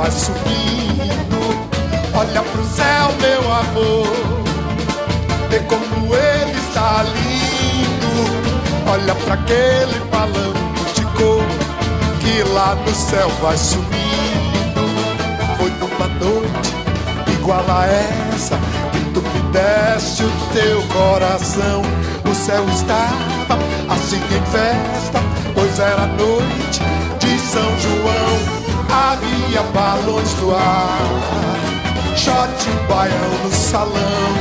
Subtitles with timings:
[0.00, 1.40] Vai subindo.
[2.14, 4.08] Olha pro céu, meu amor,
[5.50, 8.90] vê como ele está lindo.
[8.90, 10.54] Olha pra aquele balão
[10.94, 11.44] de cor
[12.20, 14.80] que lá no céu vai subindo.
[15.58, 16.74] Foi numa noite
[17.34, 18.56] igual a essa
[18.92, 21.82] que tu me deste o teu coração.
[22.24, 23.58] O céu estava
[23.90, 25.20] assim em festa,
[25.54, 26.80] pois era noite
[27.18, 28.59] de São João.
[28.92, 30.98] Havia balões no ar,
[32.16, 34.32] shot baião no salão.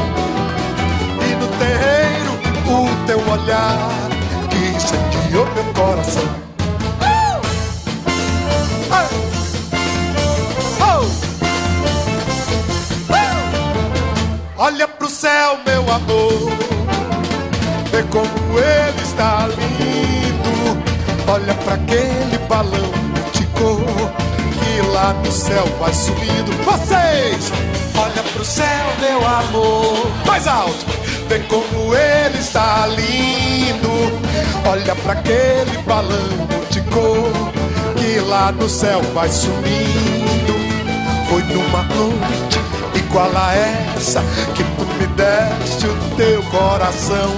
[1.22, 2.34] E no terreiro
[2.66, 3.90] o teu olhar
[4.50, 6.50] que incendiou meu coração.
[14.58, 16.52] Olha pro céu, meu amor,
[17.92, 21.32] vê como ele está lindo.
[21.32, 22.92] Olha pra aquele balão
[23.34, 24.29] de cor
[24.80, 26.52] que lá no céu vai subindo.
[26.64, 27.52] Vocês,
[27.98, 30.86] olha pro céu, meu amor, mais alto.
[31.28, 33.90] Vê como ele está lindo.
[34.66, 37.32] Olha pra aquele balão de cor
[37.98, 40.54] que lá no céu vai subindo.
[41.30, 42.60] Foi numa noite
[42.96, 44.22] igual a essa
[44.56, 47.32] que tu me deste o teu coração.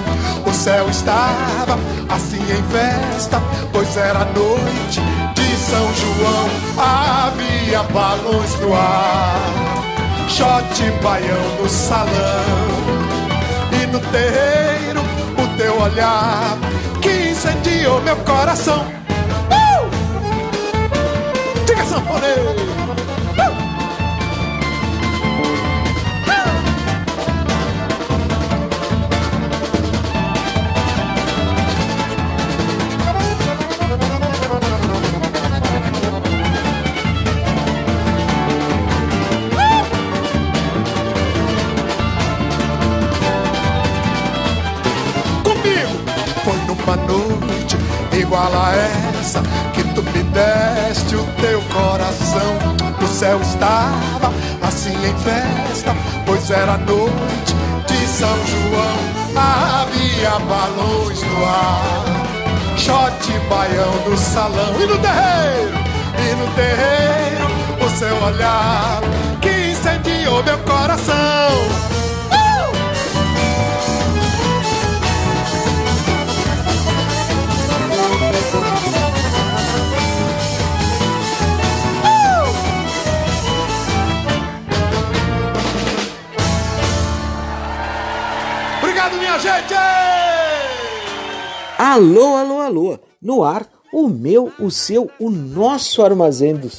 [0.46, 3.42] O céu estava assim em festa,
[3.72, 5.02] pois era noite
[5.72, 6.50] São João.
[6.78, 9.40] Havia balões no ar,
[10.28, 12.12] shot baião no salão.
[13.82, 15.00] E no terreiro
[15.38, 16.58] o teu olhar
[17.02, 18.86] que incendiou meu coração.
[19.50, 19.90] Uh!
[21.66, 22.61] Diga sanfoneiro!
[53.22, 54.34] Céu estava
[54.64, 55.96] assim em festa,
[56.26, 57.54] pois era noite
[57.86, 59.22] de São João.
[59.36, 65.78] Havia balões no ar, shot baião no salão e no terreiro,
[66.18, 69.02] e no terreiro o seu olhar
[69.40, 71.41] que incendiou meu coração.
[89.60, 89.74] Gente!
[91.78, 93.00] Alô, alô, alô!
[93.22, 96.70] No ar, o meu, o seu, o nosso armazém do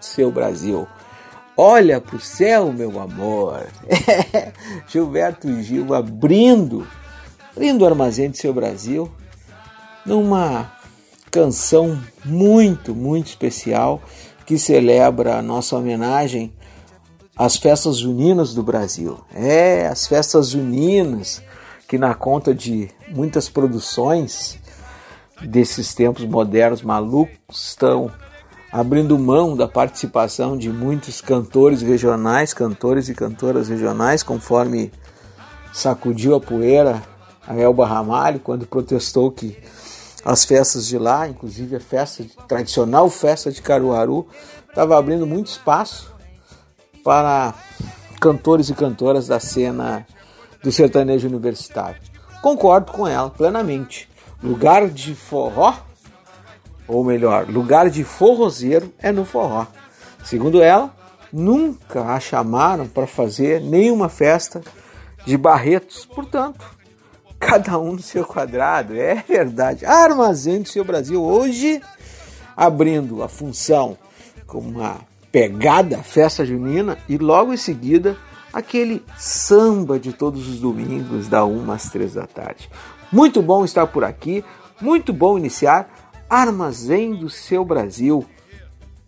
[0.00, 0.86] seu Brasil.
[1.56, 3.66] Olha pro céu, meu amor!
[4.88, 6.86] Gilberto Gil abrindo,
[7.54, 9.10] abrindo o armazém do seu Brasil
[10.06, 10.72] numa
[11.30, 14.00] canção muito, muito especial
[14.46, 16.52] que celebra a nossa homenagem
[17.36, 19.18] às festas juninas do Brasil.
[19.34, 21.42] É, as festas juninas
[21.90, 24.60] que na conta de muitas produções
[25.42, 28.08] desses tempos modernos malucos estão
[28.70, 34.92] abrindo mão da participação de muitos cantores regionais, cantores e cantoras regionais, conforme
[35.72, 37.02] sacudiu a poeira
[37.44, 39.58] a Elba Ramalho quando protestou que
[40.24, 44.28] as festas de lá, inclusive a festa tradicional festa de Caruaru,
[44.68, 46.14] estava abrindo muito espaço
[47.02, 47.52] para
[48.20, 50.06] cantores e cantoras da cena
[50.62, 52.00] do sertanejo universitário.
[52.42, 54.08] Concordo com ela plenamente.
[54.42, 55.74] Lugar de forró,
[56.88, 59.66] ou melhor, lugar de forrozeiro é no forró.
[60.24, 60.94] Segundo ela,
[61.32, 64.62] nunca a chamaram para fazer nenhuma festa
[65.26, 66.06] de Barretos.
[66.06, 66.64] Portanto,
[67.38, 69.84] cada um no seu quadrado, é verdade.
[69.84, 71.80] Armazém do seu Brasil hoje
[72.56, 73.96] abrindo a função
[74.46, 74.98] com uma
[75.32, 78.16] pegada festa junina e logo em seguida
[78.52, 82.70] aquele samba de todos os domingos da 1 às 3 da tarde.
[83.12, 84.44] Muito bom estar por aqui,
[84.80, 85.90] muito bom iniciar
[86.28, 88.24] Armazém do seu Brasil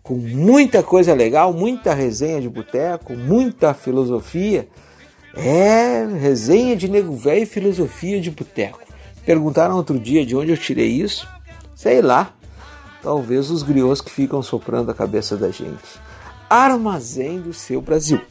[0.01, 4.67] com muita coisa legal, muita resenha de boteco, muita filosofia
[5.33, 8.79] é, resenha de nego velho e filosofia de boteco.
[9.25, 11.27] Perguntaram outro dia de onde eu tirei isso?
[11.75, 12.33] Sei lá.
[13.01, 15.99] Talvez os griots que ficam soprando a cabeça da gente.
[16.49, 18.21] Armazém do seu Brasil.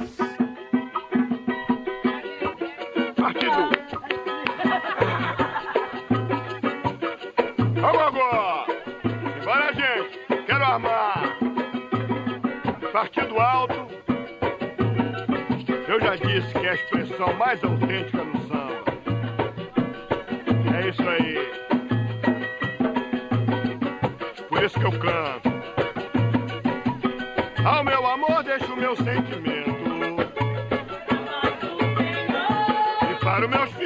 [13.02, 13.88] Partido alto.
[15.88, 18.84] Eu já disse que é a expressão mais autêntica no samba.
[20.72, 21.50] É isso aí.
[24.49, 25.50] Por isso que eu canto.
[27.64, 29.82] Ao meu amor deixo o meu sentimento.
[33.10, 33.81] E para os meus filhos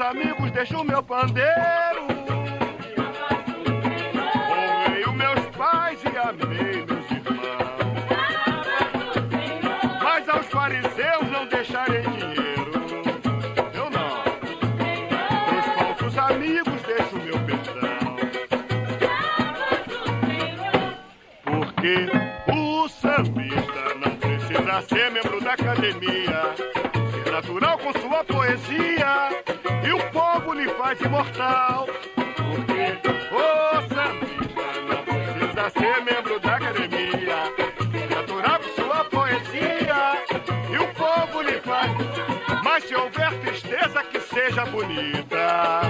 [0.00, 2.06] meus amigos deixo meu pandeiro.
[4.50, 7.40] Honrei os meus pais e amei meus irmãos.
[10.02, 12.72] Mas aos fariseus não deixarei dinheiro.
[13.74, 14.22] Eu não.
[15.58, 18.16] Os falsos amigos deixo meu perdão.
[21.44, 22.08] Porque
[22.50, 26.54] o sambista não precisa ser membro da academia.
[27.30, 29.39] Natural com sua poesia.
[29.90, 31.84] E o povo lhe faz imortal.
[32.14, 32.96] Porque
[33.34, 37.52] o sambista não precisa ser membro da academia.
[38.08, 40.22] Natural com sua poesia.
[40.70, 41.90] E o povo lhe faz.
[42.62, 45.89] Mas se houver tristeza, que seja bonita.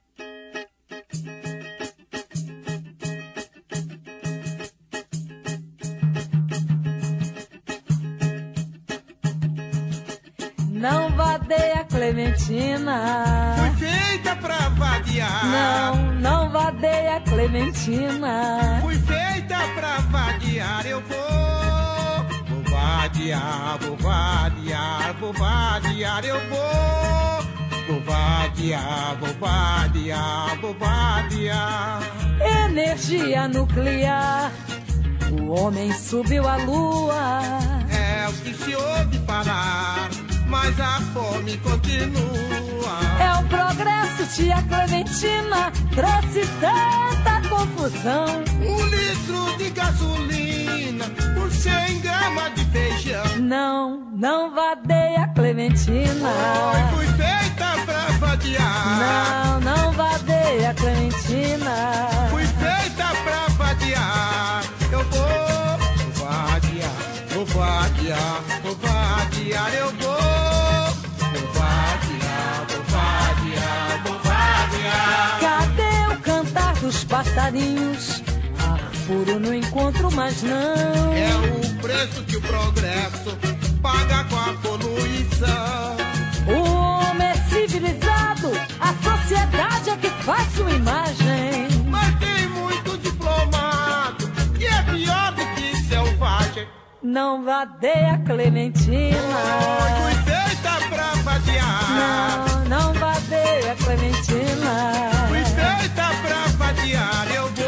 [48.03, 48.40] razão
[80.31, 81.13] mais não.
[81.13, 83.37] É o preço que o progresso
[83.81, 85.97] paga com a poluição.
[86.47, 91.67] O homem é civilizado, a sociedade é que faz sua imagem.
[91.87, 96.67] Mas tem muito diplomado que é pior do que selvagem.
[97.03, 99.17] Não vadeia Clementina.
[100.01, 102.65] Fui feita pra vadiar.
[102.69, 105.01] Não, não vadeia Clementina.
[105.27, 107.27] Fui feita pra vadiar.
[107.33, 107.60] Eu vou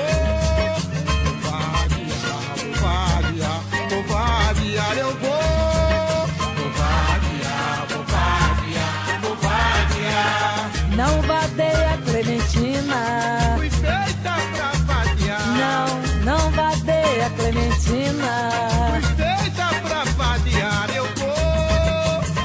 [17.83, 18.49] Clementina.
[18.91, 20.89] Fui feita pra vadiar.
[20.95, 21.27] Eu vou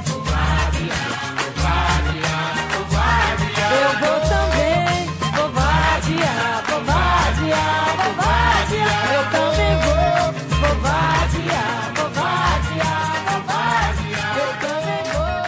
[0.07, 3.71] vou vadiar, vou vadiar, vou vadiar.
[3.73, 9.03] Eu vou também, vou vadiar, vou vadiar, vou vadiar.
[9.15, 10.17] Eu também vou,
[10.61, 14.33] vou vadiar, vou vadiar, vou vadiar.
[14.39, 15.39] Eu também vou,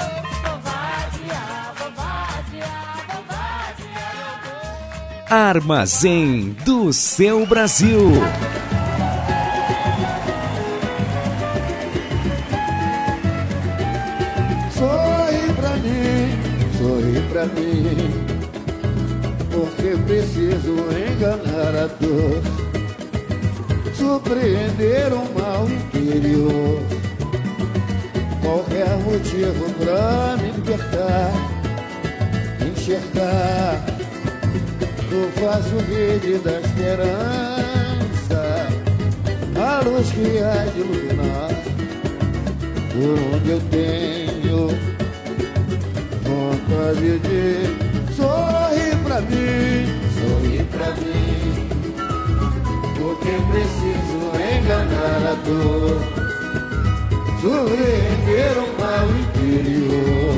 [0.44, 4.38] vou vadiar, vou vadiar, vou vadiar.
[5.30, 8.12] Armazém do seu Brasil.
[35.66, 38.40] O verde da esperança,
[39.56, 41.50] a luz que há de iluminar.
[42.96, 44.68] Onde eu tenho
[46.24, 47.44] vontade de
[48.14, 49.86] sorrir pra mim,
[50.18, 51.68] sorrir pra mim,
[52.96, 54.18] porque preciso
[54.58, 55.96] enganar a dor,
[57.40, 60.34] surpreender o mal interior.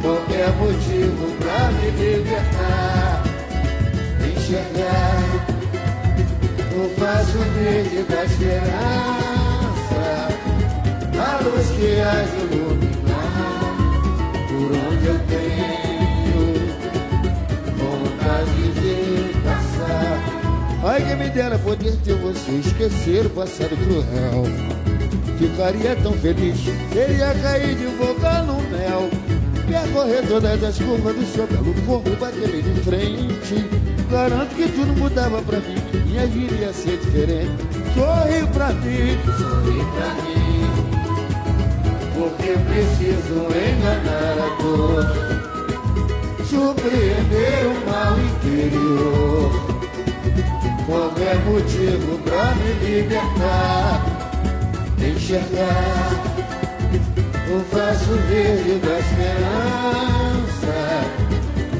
[0.00, 2.77] Qualquer motivo pra me libertar,
[6.74, 8.78] o vaso verde da esperança
[11.18, 13.76] a luz que há de iluminar
[14.48, 16.44] por onde eu tenho
[17.76, 18.96] vontade de
[19.44, 20.16] passar.
[20.82, 24.44] Ai, que me dera poder ter você esquecer o passado cruel.
[25.38, 26.58] Ficaria tão feliz,
[26.94, 29.10] seria cair de boca no mel.
[29.68, 33.97] Percorrer todas as curvas do seu belo corpo, bater de frente.
[34.10, 37.52] Garanto que tudo mudava pra mim, minha vida ia ser diferente.
[37.94, 40.48] Sorri pra mim, sorri pra mim
[42.18, 45.04] porque preciso enganar a dor,
[46.44, 49.50] surpreender o mal interior.
[50.86, 54.02] Qualquer motivo pra me libertar,
[54.98, 56.10] enxergar
[57.50, 60.76] o vaso verde da esperança,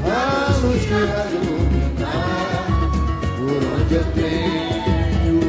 [0.05, 1.68] a luz que vai
[3.37, 5.39] por onde eu tenho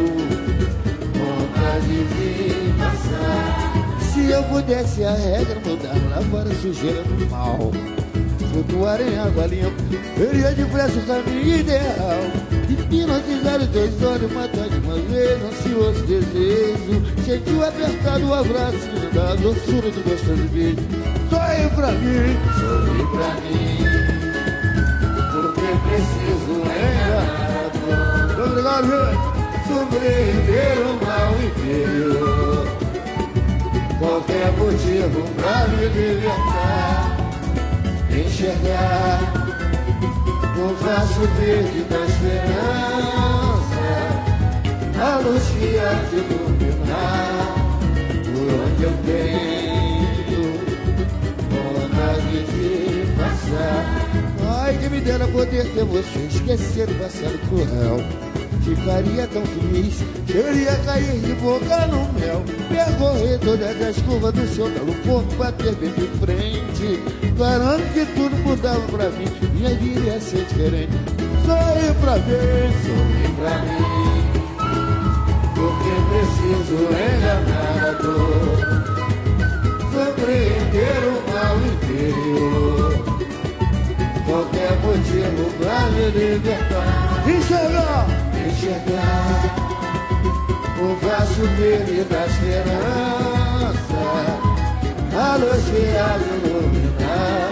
[1.14, 3.72] vontade de passar.
[4.12, 7.70] Se eu pudesse a regra mudar, lavar a sujeira do mal.
[8.52, 9.70] Flutuar em água limpa,
[10.16, 12.50] veria depressa o caminho ideal.
[12.70, 19.34] Hipnotizar os teus olhos, matar de uma vez Ansioso desejo, sentiu apertado o abraço Da
[19.34, 20.76] doçura do gostoso beijo.
[21.28, 23.99] Sorri pra mim, sorri pra mim
[25.90, 26.70] preciso dor
[28.46, 28.96] Obrigado,
[29.66, 32.80] Surpreender o mal interior
[34.00, 37.16] qualquer motivo pra me libertar,
[38.10, 39.20] enxergar
[40.56, 43.88] o vaso verde da esperança,
[44.98, 47.54] a luz que há de iluminar,
[48.24, 50.42] por onde eu tenho
[51.50, 52.70] vontade de
[55.40, 57.98] poder ter você, esquecer o passado cruel.
[58.62, 59.96] Ficaria tão feliz
[60.26, 62.44] que eu iria cair de boca no mel.
[62.68, 67.02] Percorrer todas as curvas do seu belo corpo, bater bem de frente.
[67.38, 69.24] Garanto que tudo mudava pra mim,
[69.54, 70.92] minha vida ia ser diferente.
[71.46, 74.20] Sorri pra mim, sorri pra mim.
[75.54, 76.76] Porque preciso
[77.16, 78.58] enganar a dor.
[79.90, 82.69] Compreender o mal interior.
[86.00, 87.28] Me libertar.
[87.28, 88.06] Enxergar!
[88.48, 89.40] Enxergar
[90.80, 93.80] o vaso verde da esperança.
[95.12, 97.50] A luz que há de iluminar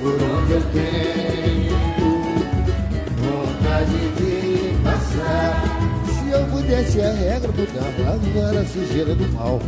[0.00, 1.78] por onde eu tenho
[3.18, 4.32] vontade de
[4.84, 5.52] passar.
[6.06, 9.60] Se eu pudesse a regra mudar, lavar a sujeira do mal,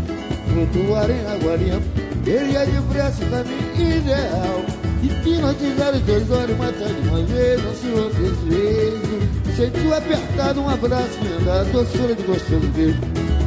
[0.49, 1.82] flutuar em água limpa,
[2.25, 4.79] teria depressa o caminho ideal.
[5.02, 9.21] Hipnotizar os dois olhos, matar de uma vez, não se outro beijo.
[9.57, 13.00] Sentiu apertado um abraço, me andar doçura de gostoso beijo.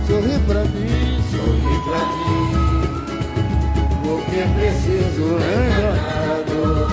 [0.07, 2.51] Sorri pra mim, sorri pra mim,
[4.03, 5.27] porque preciso
[6.47, 6.87] dor.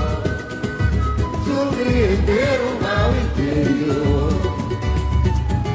[1.45, 4.31] Surpreender o mal interior.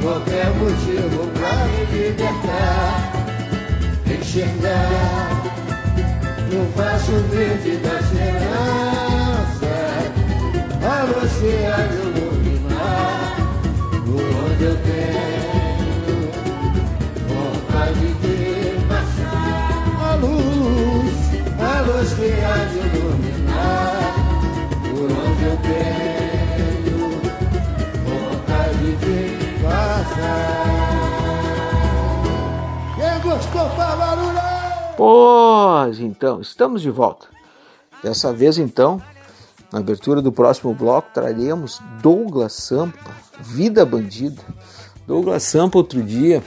[0.02, 2.94] Qualquer motivo pra me libertar,
[4.06, 5.28] enxergar
[6.52, 8.45] no vaso verde da esperança,
[11.06, 13.36] a luz que há de iluminar
[14.06, 16.32] por onde eu tenho
[17.30, 18.38] vontade de
[18.88, 19.70] passar.
[20.02, 21.16] A luz,
[21.62, 24.14] a luz que há de iluminar
[24.82, 27.00] por onde eu tenho
[28.04, 29.20] vontade de
[29.62, 30.66] passar.
[32.96, 34.46] Quem gostou, faz barulho!
[34.98, 37.28] Pois então, estamos de volta.
[38.02, 39.02] Dessa vez então,
[39.72, 44.42] na abertura do próximo bloco, traremos Douglas Sampa, Vida Bandida.
[45.06, 46.44] Douglas Sampa, outro dia,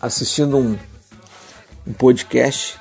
[0.00, 0.78] assistindo um,
[1.86, 2.80] um podcast,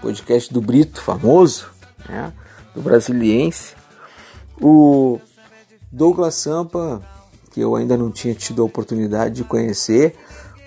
[0.00, 1.66] podcast do Brito, famoso,
[2.08, 2.32] né,
[2.74, 3.74] do Brasiliense.
[4.60, 5.18] O
[5.90, 7.02] Douglas Sampa,
[7.50, 10.14] que eu ainda não tinha tido a oportunidade de conhecer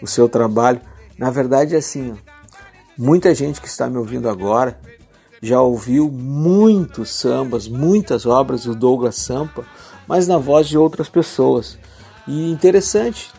[0.01, 0.81] o seu trabalho,
[1.17, 2.37] na verdade, assim, ó,
[2.97, 4.79] Muita gente que está me ouvindo agora
[5.41, 9.65] já ouviu muitos sambas, muitas obras do Douglas Sampa,
[10.07, 11.77] mas na voz de outras pessoas.
[12.27, 13.31] E interessante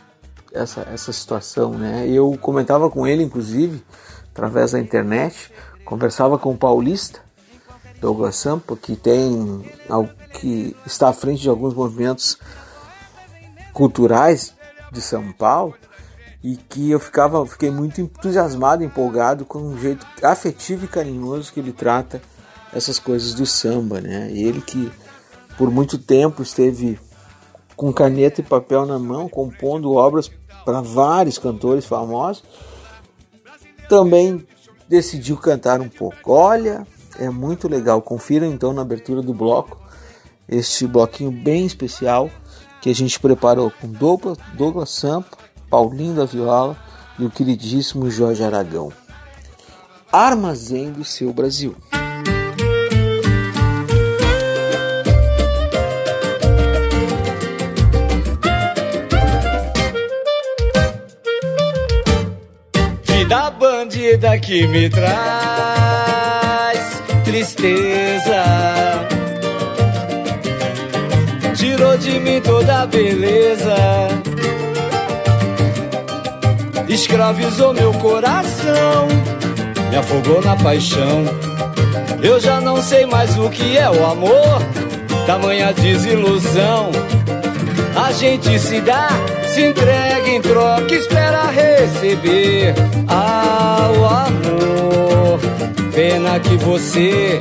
[0.52, 2.08] essa, essa situação, né?
[2.08, 3.82] Eu comentava com ele, inclusive,
[4.30, 5.50] através da internet,
[5.84, 7.20] conversava com o Paulista,
[8.00, 9.64] Douglas Sampa, que tem
[10.34, 12.38] que está à frente de alguns movimentos
[13.72, 14.54] culturais
[14.92, 15.74] de São Paulo
[16.42, 21.60] e que eu ficava, fiquei muito entusiasmado, empolgado com o jeito afetivo e carinhoso que
[21.60, 22.22] ele trata
[22.72, 24.30] essas coisas do samba, né?
[24.30, 24.90] Ele que
[25.56, 26.98] por muito tempo esteve
[27.74, 30.30] com caneta e papel na mão, compondo obras
[30.64, 32.44] para vários cantores famosos,
[33.88, 34.46] também
[34.88, 36.32] decidiu cantar um pouco.
[36.32, 36.86] Olha,
[37.18, 38.00] é muito legal.
[38.02, 39.78] Confira então na abertura do bloco
[40.48, 42.30] este bloquinho bem especial
[42.80, 46.76] que a gente preparou com Douglas, Douglas Sampa Paulinho da Viola
[47.18, 48.90] e o queridíssimo Jorge Aragão.
[50.10, 51.76] Armazém do seu Brasil.
[63.04, 65.08] Vida bandida que me traz
[67.24, 68.42] tristeza.
[71.54, 73.74] Tirou de mim toda a beleza
[76.98, 79.06] escravizou meu coração,
[79.88, 81.24] me afogou na paixão.
[82.20, 84.60] Eu já não sei mais o que é o amor,
[85.24, 86.90] tamanha desilusão.
[87.94, 89.10] A gente se dá,
[89.46, 92.74] se entrega em troca, espera receber.
[93.06, 95.38] Ah, o amor,
[95.94, 97.40] pena que você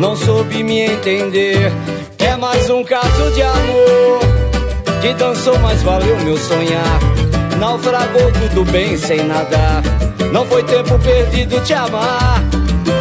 [0.00, 1.70] não soube me entender.
[2.18, 4.20] É mais um caso de amor
[5.02, 7.17] que dançou, mas valeu meu sonhar.
[7.58, 9.82] Naufragou tudo bem sem nadar.
[10.32, 12.40] Não foi tempo perdido te amar.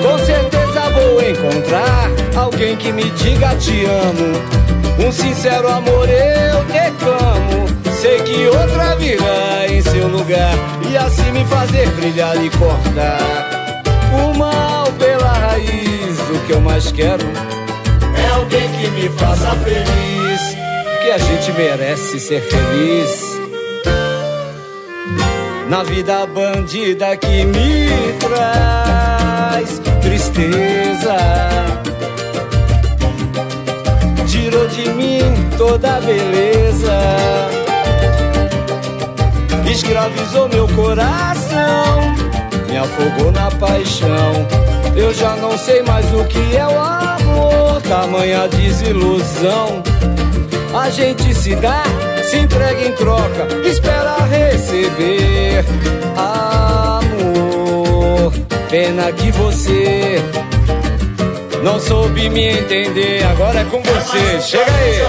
[0.01, 5.05] Com certeza vou encontrar alguém que me diga te amo.
[5.05, 7.67] Um sincero amor eu declamo.
[8.01, 10.53] Sei que outra virá em seu lugar
[10.89, 16.19] e assim me fazer brilhar e cortar o mal pela raiz.
[16.31, 17.25] O que eu mais quero
[18.17, 20.57] é alguém que me faça feliz.
[21.03, 23.36] Que a gente merece ser feliz
[25.69, 31.17] na vida bandida que me traz tristeza.
[34.47, 35.19] tirou de mim
[35.57, 36.97] toda a beleza.
[39.69, 42.15] Escravizou meu coração,
[42.69, 44.47] me afogou na paixão.
[44.95, 49.83] Eu já não sei mais o que é o amor, tamanha desilusão.
[50.73, 51.83] A gente se dá,
[52.27, 55.63] se entrega em troca, espera receber
[56.17, 57.53] amor.
[58.69, 60.21] Pena que você
[61.63, 64.41] não soube me entender, agora é com você.
[64.41, 65.01] Chega aí.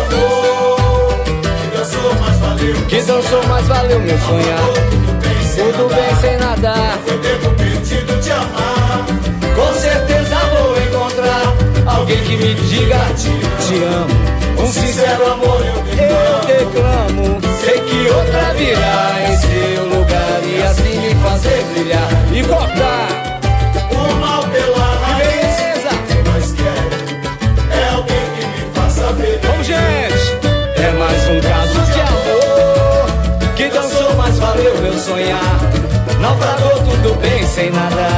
[2.88, 4.61] Que dançou mais valeu meu sonhar.
[5.57, 6.98] Tudo bem sem nada.
[7.04, 9.04] Foi tempo perdido te amar.
[9.57, 11.52] Com certeza vou encontrar
[11.85, 12.96] alguém que me diga
[13.68, 14.62] te amo.
[14.62, 17.38] Um sincero amor eu declamo.
[17.61, 23.40] Sei que outra virá em seu lugar e assim me fazer brilhar e cortar
[23.92, 25.28] O mal pela raiz.
[25.28, 25.90] beleza.
[26.09, 29.40] que nós quer é alguém que me faça feliz.
[29.42, 30.83] Vamos, gente!
[30.83, 35.61] É mais um caso de amor que dançou, mas valeu meu sonhar.
[36.20, 38.09] Naufragou tudo bem sem nada.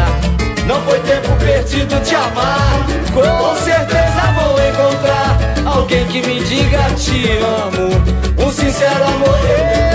[0.66, 2.86] Não foi tempo perdido te amar.
[3.12, 5.39] Com certeza vou encontrar
[5.80, 8.46] alguém que me diga te amo.
[8.46, 9.38] Um sincero amor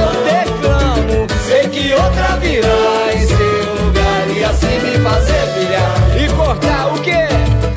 [0.02, 1.28] eu declamo.
[1.48, 7.02] Sei que outra virá em seu lugar e assim me fazer brilhar e cortar o
[7.02, 7.28] quê?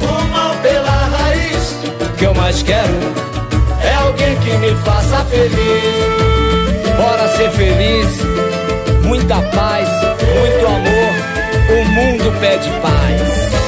[0.00, 1.76] O mal pela raiz.
[2.00, 2.98] O que eu mais quero
[3.82, 5.94] é alguém que me faça feliz.
[6.96, 8.08] Bora ser feliz,
[9.04, 9.88] muita paz,
[10.40, 11.28] muito amor.
[11.70, 13.67] O mundo pede paz.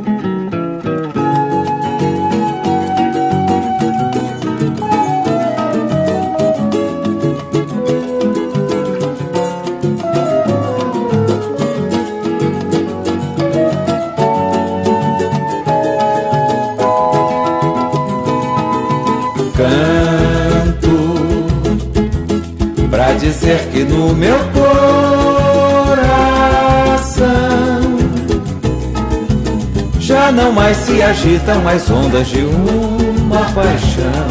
[30.71, 34.27] Mais se agitam as ondas de uma paixão.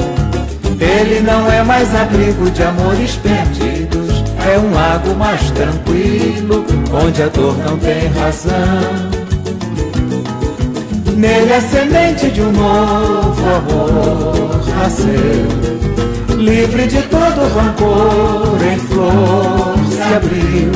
[0.80, 7.26] Ele não é mais abrigo de amores perdidos, é um lago mais tranquilo, onde a
[7.28, 9.10] dor não tem razão.
[11.14, 20.14] Nele a semente de um novo amor nasceu, livre de todo rancor, em flor se
[20.14, 20.72] abriu.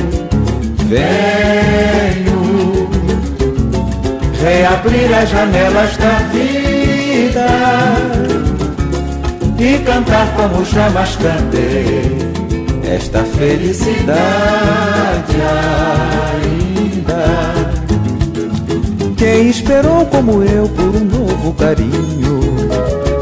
[0.90, 2.33] Venho
[4.44, 7.46] reabrir as janelas da vida
[9.58, 12.18] e cantar como jamais cantei
[12.94, 14.04] esta felicidade
[16.36, 17.14] ainda.
[19.16, 22.40] Quem esperou como eu por um novo carinho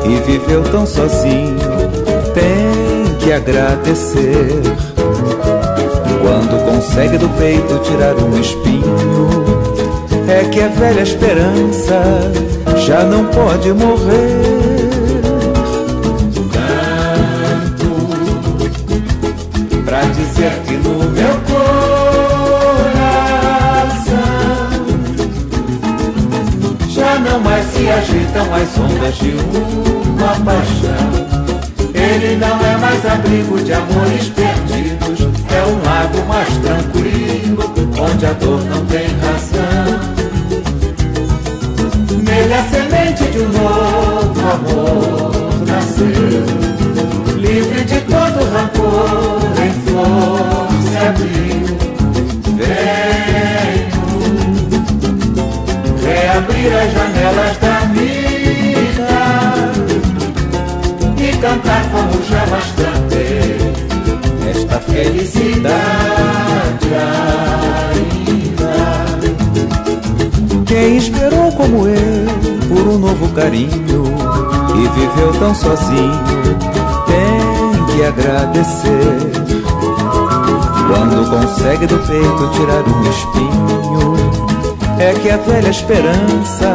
[0.04, 1.56] e viveu tão sozinho
[2.34, 4.60] tem que agradecer.
[6.20, 9.41] Quando consegue do peito tirar um espinho,
[10.32, 12.32] é que a velha esperança
[12.86, 14.88] já não pode morrer.
[16.54, 17.90] Canto
[19.84, 21.72] pra dizer que no meu coração
[26.88, 31.12] já não mais se agitam as ondas de uma paixão.
[31.94, 38.32] Ele não é mais abrigo de amores perdidos, é um lago mais tranquilo, onde a
[38.32, 39.51] dor não tem razão.
[43.32, 45.32] De um novo amor
[45.66, 46.44] nasceu,
[47.38, 51.66] livre de todo rancor, em flor se abriu.
[52.58, 53.92] Venho
[56.04, 59.14] reabrir as janelas da vida
[61.16, 63.56] e cantar como jamais cantei
[64.50, 65.72] esta felicidade
[67.94, 68.72] ainda.
[70.66, 72.41] Quem esperou como eu
[72.82, 74.04] por um novo carinho
[74.74, 76.20] e viveu tão sozinho
[77.06, 79.30] tem que agradecer.
[80.88, 84.16] Quando consegue do peito tirar um espinho,
[84.98, 86.74] é que a velha esperança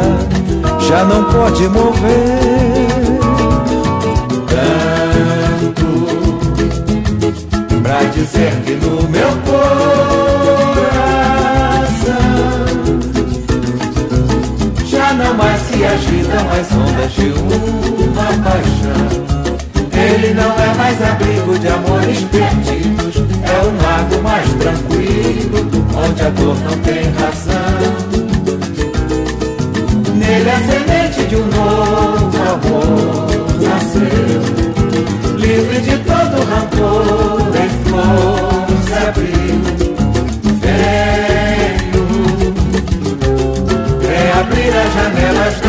[0.88, 2.88] já não pode morrer.
[4.48, 5.88] Canto
[7.84, 9.47] pra dizer que no meu
[15.98, 17.28] agitam as ondas de
[18.04, 19.10] uma paixão.
[19.94, 26.30] Ele não é mais abrigo de amores perdidos, é o lago mais tranquilo, onde a
[26.30, 27.78] dor não tem razão.
[30.14, 33.28] Nele a semente de um novo amor
[33.60, 34.42] nasceu,
[35.38, 39.38] livre de todo rancor, em flor se abriu.
[44.02, 45.67] Venho abrir as janelas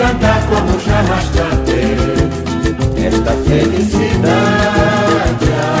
[0.00, 1.96] cantar como jamais cantei
[3.06, 4.80] Esta felicidade
[5.24, 5.80] ainda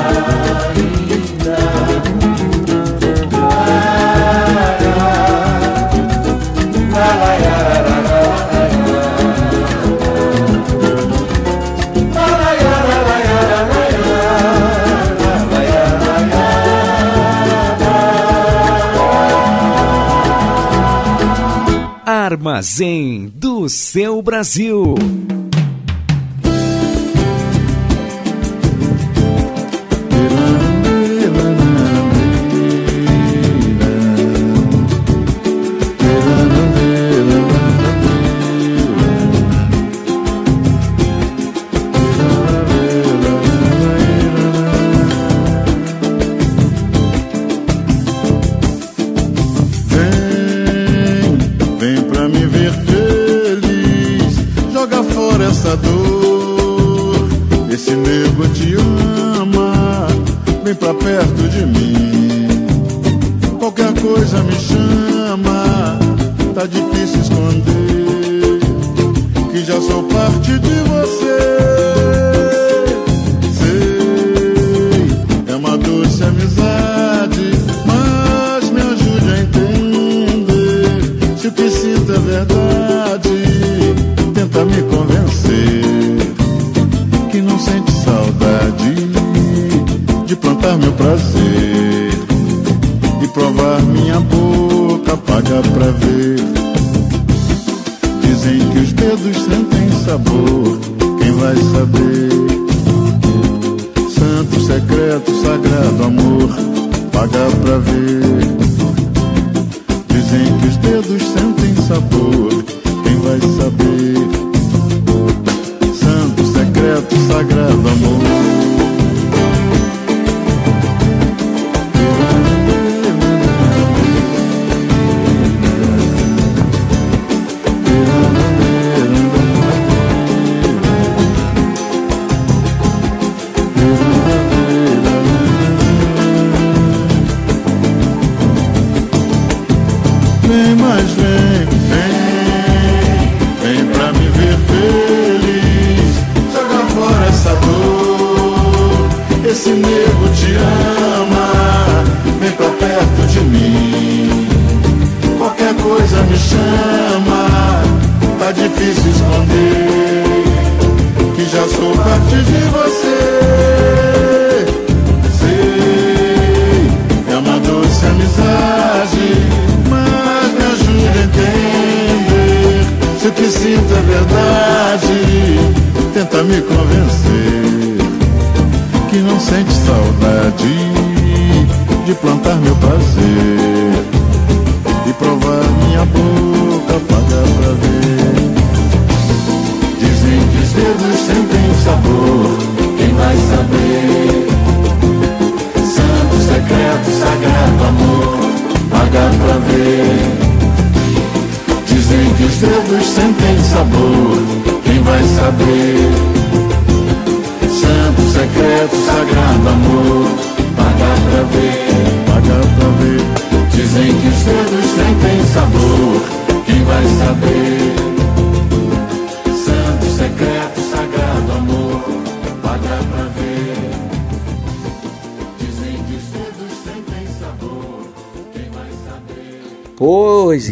[22.06, 23.32] Armazém
[23.68, 24.94] seu Brasil.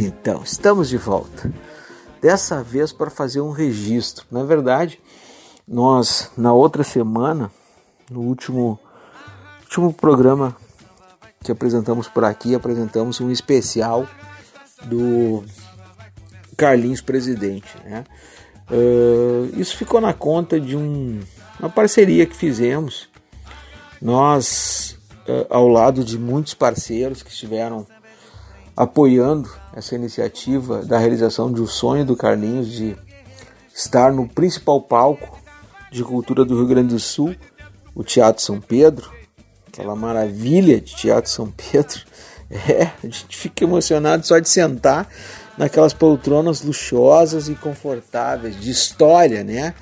[0.07, 1.53] então, estamos de volta.
[2.21, 4.27] Dessa vez para fazer um registro.
[4.31, 5.01] Na verdade,
[5.67, 7.51] nós na outra semana,
[8.11, 8.79] no último
[9.63, 10.57] último programa
[11.45, 14.07] que apresentamos por aqui, apresentamos um especial
[14.85, 15.45] do
[16.57, 18.05] Carlinhos Presidente, né?
[18.71, 21.21] Uh, isso ficou na conta de um,
[21.59, 23.09] uma parceria que fizemos.
[24.01, 27.87] Nós, uh, ao lado de muitos parceiros que estiveram
[28.79, 32.97] apoiando essa iniciativa da realização de um sonho do Carlinhos de
[33.75, 35.37] estar no principal palco
[35.91, 37.35] de cultura do Rio Grande do Sul,
[37.93, 39.11] o Teatro São Pedro,
[39.67, 41.99] aquela maravilha de Teatro São Pedro.
[42.51, 45.07] É, a gente fica emocionado só de sentar
[45.59, 49.75] naquelas poltronas luxuosas e confortáveis, de história, né?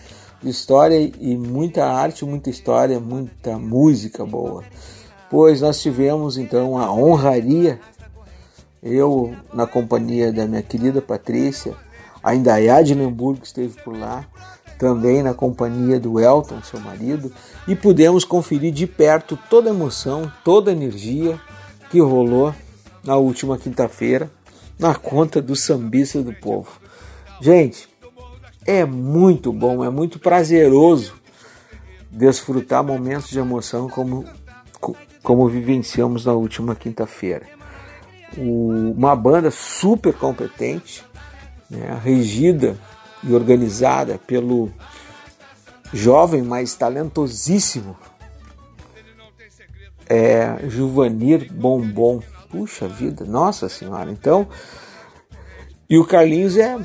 [0.43, 4.65] De história e muita arte, muita história, muita música boa.
[5.31, 7.79] Pois nós tivemos então a honraria
[8.83, 11.75] eu na companhia da minha querida Patrícia,
[12.23, 14.25] a Indaiá de Lemburgo esteve por lá,
[14.79, 17.33] também na companhia do Elton, seu marido,
[17.67, 21.41] e pudemos conferir de perto toda a emoção, toda a energia
[21.91, 22.55] que rolou
[23.05, 24.31] na última quinta-feira
[24.79, 26.69] na conta do sambista do povo.
[27.41, 27.89] Gente,
[28.67, 31.15] é muito bom, é muito prazeroso
[32.11, 34.25] desfrutar momentos de emoção como,
[35.23, 37.56] como vivenciamos na última quinta-feira.
[38.37, 41.05] Uma banda super competente,
[41.71, 42.77] né, regida
[43.23, 44.71] e organizada pelo
[45.93, 47.97] jovem, mas talentosíssimo
[50.09, 52.21] é, Juvanir Bombom.
[52.51, 54.11] Puxa vida, nossa senhora.
[54.11, 54.49] Então,
[55.91, 56.79] e o Carlinhos é,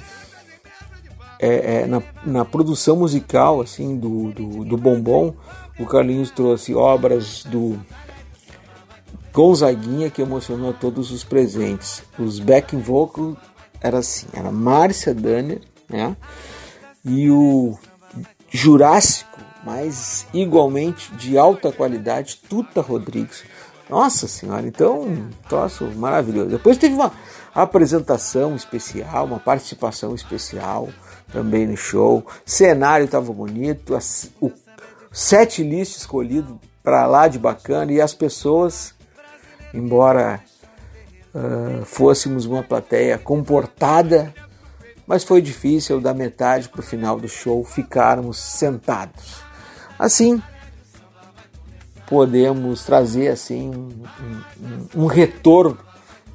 [1.39, 5.35] é, é na, na, produção musical assim do, do, do, Bombom,
[5.79, 7.79] o Carlinhos trouxe obras do
[9.33, 12.03] Gonzaguinha que emocionou todos os presentes.
[12.19, 13.35] Os backing vocal
[13.79, 16.15] era assim, era Márcia Danner, né?
[17.03, 17.77] E o
[18.49, 23.43] Jurássico, mas igualmente de alta qualidade, Tuta Rodrigues.
[23.89, 26.49] Nossa senhora, então, um troço maravilhoso.
[26.49, 27.11] Depois teve uma
[27.53, 30.89] apresentação especial, uma participação especial
[31.31, 32.25] também no show.
[32.45, 33.97] Cenário estava bonito,
[34.39, 34.51] o
[35.11, 38.93] set list escolhido para lá de bacana e as pessoas,
[39.73, 40.41] embora
[41.33, 44.33] uh, fôssemos uma plateia comportada,
[45.05, 49.41] mas foi difícil da metade para o final do show ficarmos sentados.
[49.97, 50.41] Assim,
[52.07, 54.03] podemos trazer assim um,
[54.95, 55.77] um, um retorno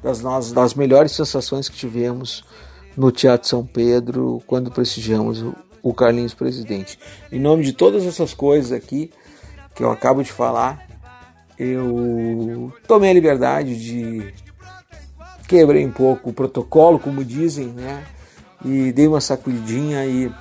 [0.01, 2.43] das, nossas, das melhores sensações que tivemos
[2.95, 6.97] no Teatro São Pedro quando prestigiamos o, o Carlinhos Presidente.
[7.31, 9.11] Em nome de todas essas coisas aqui
[9.75, 10.86] que eu acabo de falar,
[11.57, 14.33] eu tomei a liberdade de
[15.47, 18.03] quebrei um pouco o protocolo, como dizem, né?
[18.65, 20.31] E dei uma sacudidinha e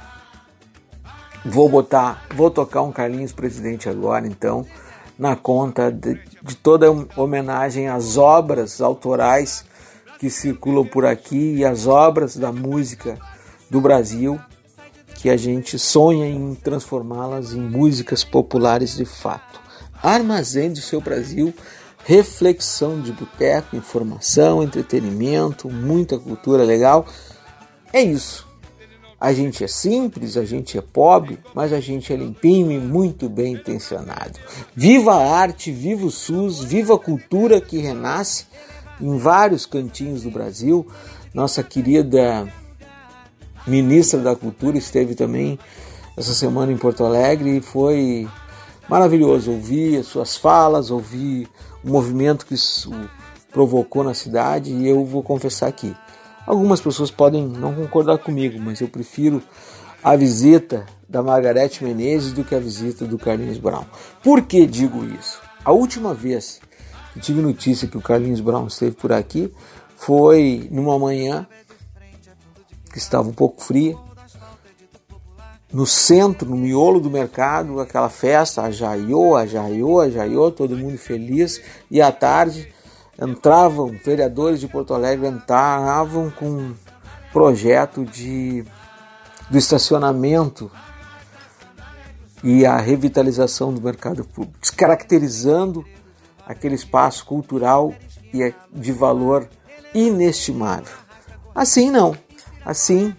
[1.44, 4.66] vou botar, vou tocar um Carlinhos Presidente agora, então
[5.18, 9.64] na conta de, de toda homenagem às obras autorais
[10.18, 13.18] que circulam por aqui e às obras da música
[13.70, 14.40] do Brasil,
[15.14, 19.65] que a gente sonha em transformá-las em músicas populares de fato.
[20.02, 21.54] Armazém do seu Brasil,
[22.04, 27.06] reflexão de boteco, informação, entretenimento, muita cultura legal.
[27.92, 28.46] É isso.
[29.18, 33.28] A gente é simples, a gente é pobre, mas a gente é limpinho e muito
[33.28, 34.38] bem intencionado.
[34.74, 38.44] Viva a arte, viva o SUS, viva a cultura que renasce
[39.00, 40.87] em vários cantinhos do Brasil.
[41.32, 42.46] Nossa querida
[43.66, 45.59] ministra da Cultura esteve também
[46.16, 48.28] essa semana em Porto Alegre e foi
[48.88, 51.49] maravilhoso ouvir as suas falas, ouvir
[51.85, 52.90] o movimento que isso
[53.53, 55.94] provocou na cidade e eu vou confessar aqui
[56.46, 59.42] Algumas pessoas podem não concordar comigo, mas eu prefiro
[60.03, 63.85] a visita da Margarete Menezes do que a visita do Carlinhos Brown.
[64.22, 65.40] Por que digo isso?
[65.64, 66.61] A última vez
[67.12, 69.53] que tive notícia que o Carlinhos Brown esteve por aqui
[69.96, 71.49] foi numa manhã
[72.92, 73.96] que estava um pouco fria,
[75.76, 80.74] no centro, no miolo do mercado, aquela festa, a jaiô, a jaiô, a jaiô, todo
[80.74, 81.60] mundo feliz,
[81.90, 82.72] e à tarde
[83.20, 86.74] entravam, vereadores de Porto Alegre entravam com um
[87.30, 88.64] projeto de,
[89.50, 90.70] do estacionamento
[92.42, 95.84] e a revitalização do mercado público, descaracterizando
[96.46, 97.92] aquele espaço cultural
[98.32, 99.46] e é de valor
[99.94, 100.96] inestimável.
[101.54, 102.16] Assim não.
[102.64, 103.14] Assim,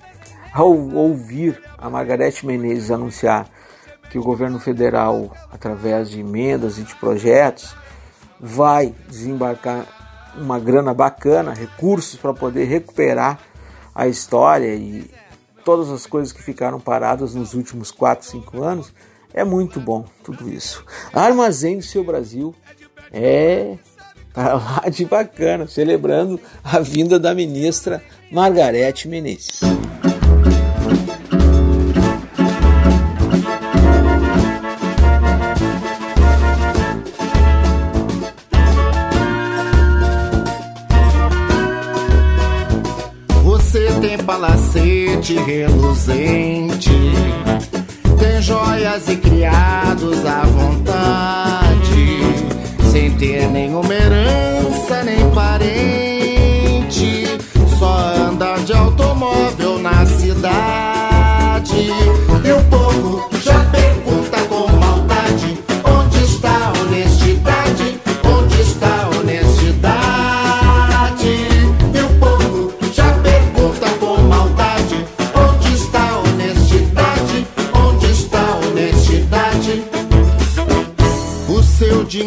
[0.58, 3.48] ao ouvir a Margarete Menezes anunciar
[4.10, 7.75] que o governo federal, através de emendas e de projetos,
[8.40, 9.86] vai desembarcar
[10.36, 13.40] uma grana bacana, recursos para poder recuperar
[13.94, 15.08] a história e
[15.63, 18.92] todas as coisas que ficaram paradas nos últimos 4, 5 anos.
[19.34, 20.84] É muito bom tudo isso.
[21.13, 22.56] Armazém do seu Brasil
[23.13, 23.77] é
[24.34, 29.60] para lá de bacana, celebrando a vinda da ministra Margarete Menezes.
[44.38, 46.92] palacete reluzente.
[48.19, 52.19] Tem joias e criados à vontade,
[52.92, 55.77] sem ter nenhuma herança nem parente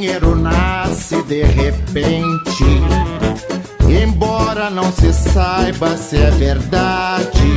[0.01, 2.65] dinheiro nasce de repente.
[3.87, 7.53] Embora não se saiba se é verdade,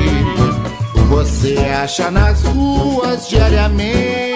[1.08, 4.28] você acha nas ruas diariamente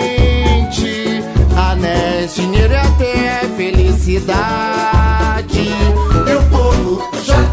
[1.58, 4.38] anéis, dinheiro e até felicidade.
[5.60, 7.44] E o povo já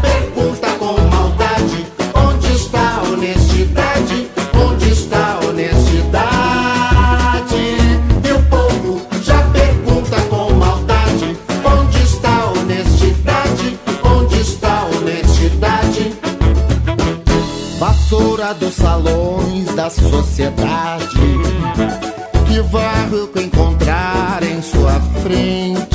[18.53, 21.17] dos salões da sociedade
[22.47, 25.85] que varro encontrar em sua frente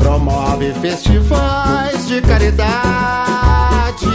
[0.00, 4.06] promove festivais de caridade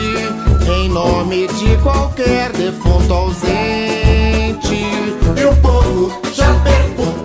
[0.68, 3.46] em nome de qualquer defunto ausente.
[5.38, 7.25] E o povo já pergunta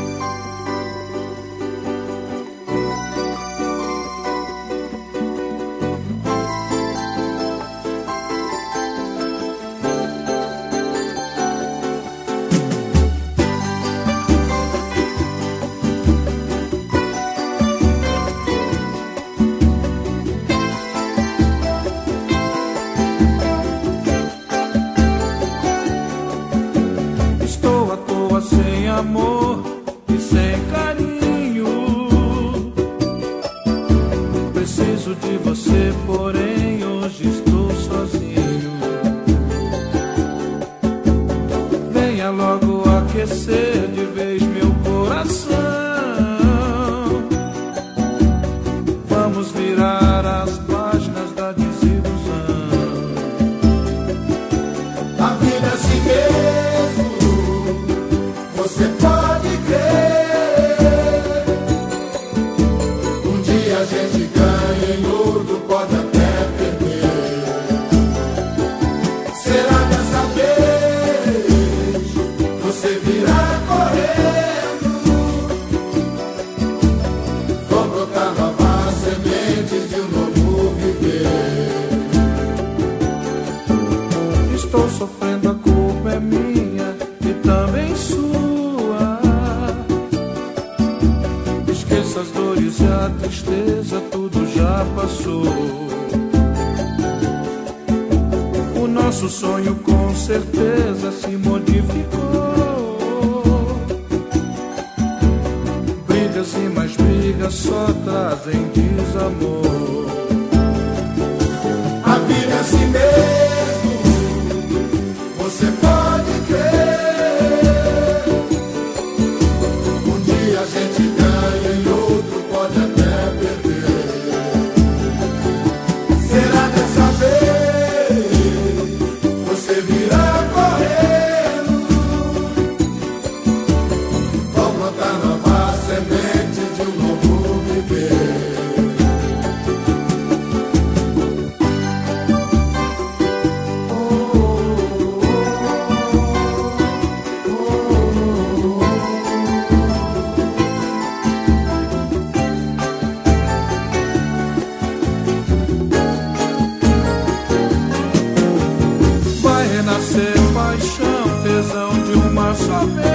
[162.55, 163.11] só vez.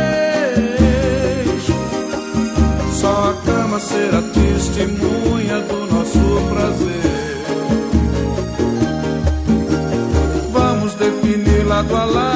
[2.92, 6.18] Só a cama será testemunha do nosso
[6.50, 7.46] prazer.
[10.52, 12.35] Vamos definir lado a lado.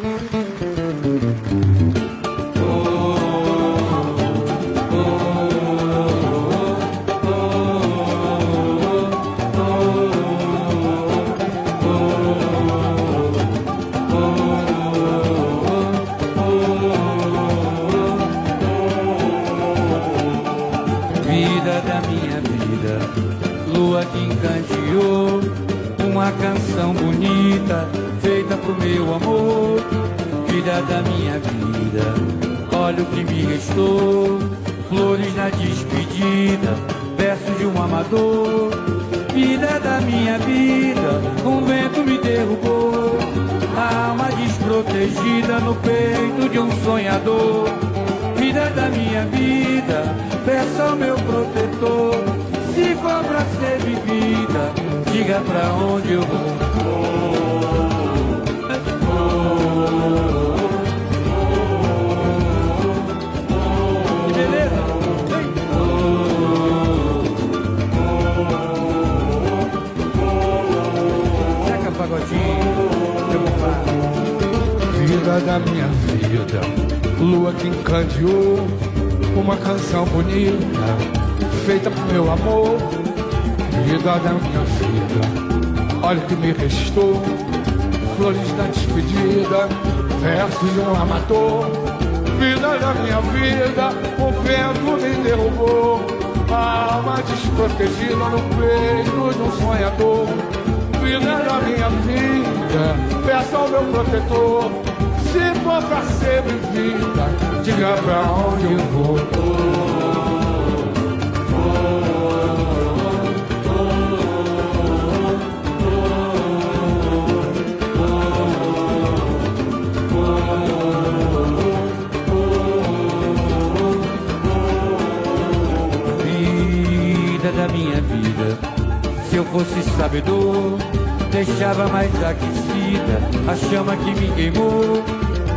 [131.71, 135.01] estava mais aquecida a chama que me queimou,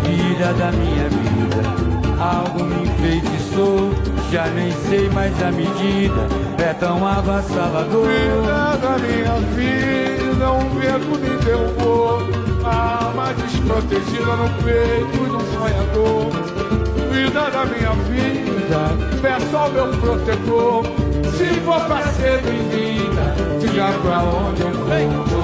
[0.05, 1.63] filha da minha vida.
[2.21, 3.91] Algo me enfeitiçou,
[4.31, 8.07] já nem sei mais a medida, é tão avassalador.
[8.07, 12.21] Filha da minha vida, um vento me derrubou,
[12.65, 16.31] a alma desprotegida no peito de um sonhador.
[17.11, 20.85] Vida da minha vida, peço ao meu protetor,
[21.37, 22.03] se for pra
[22.39, 25.44] em vida, diga pra onde eu vou.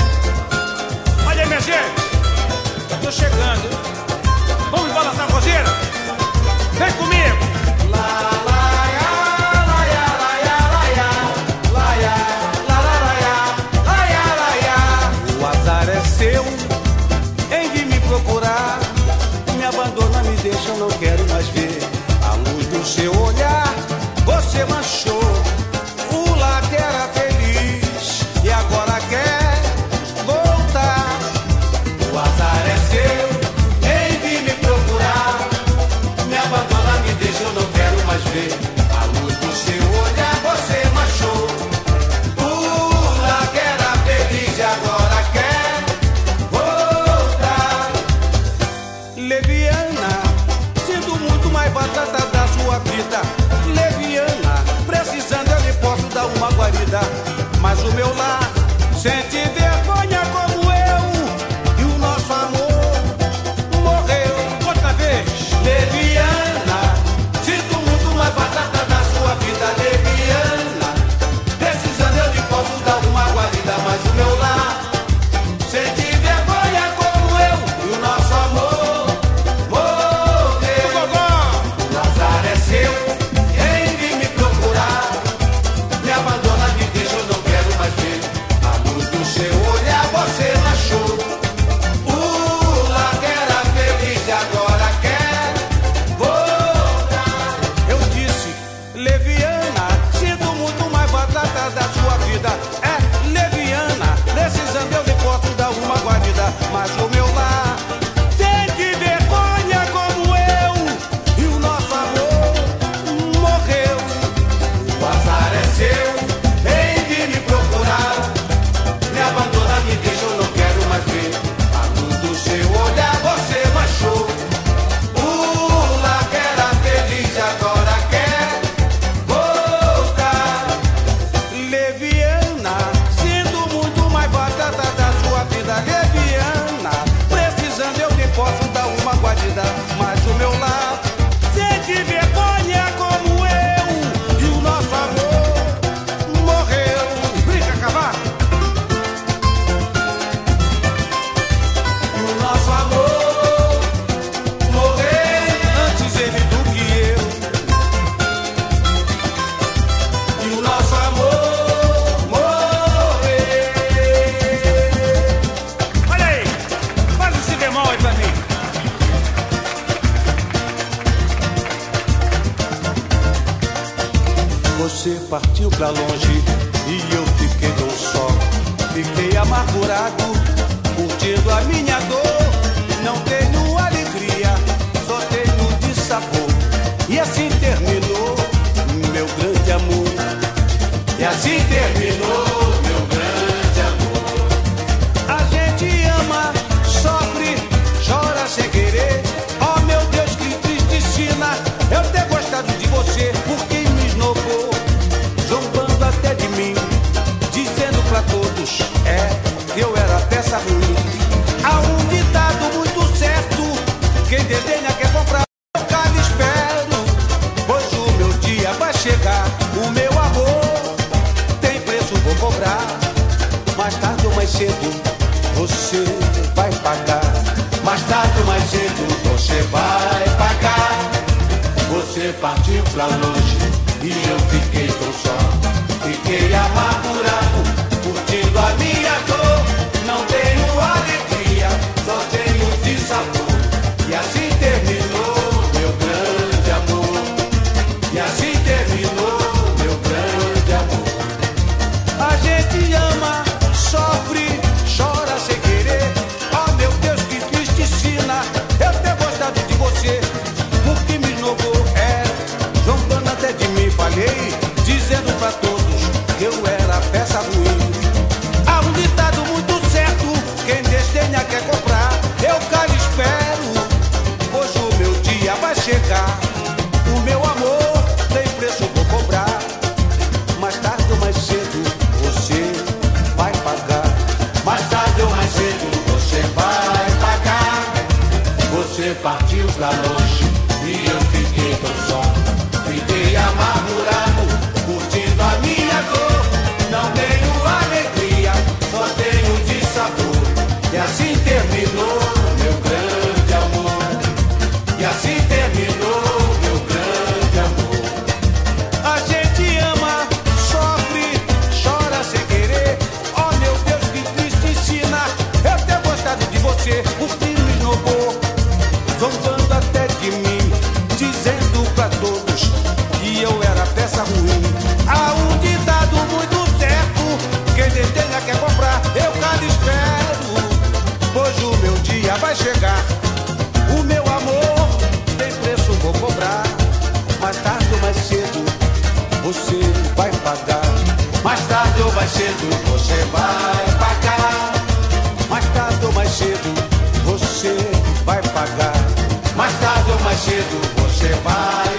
[350.43, 351.90] Você vai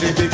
[0.00, 0.33] meu pranto.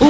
[0.00, 0.09] O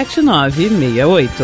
[0.03, 1.43] 7968.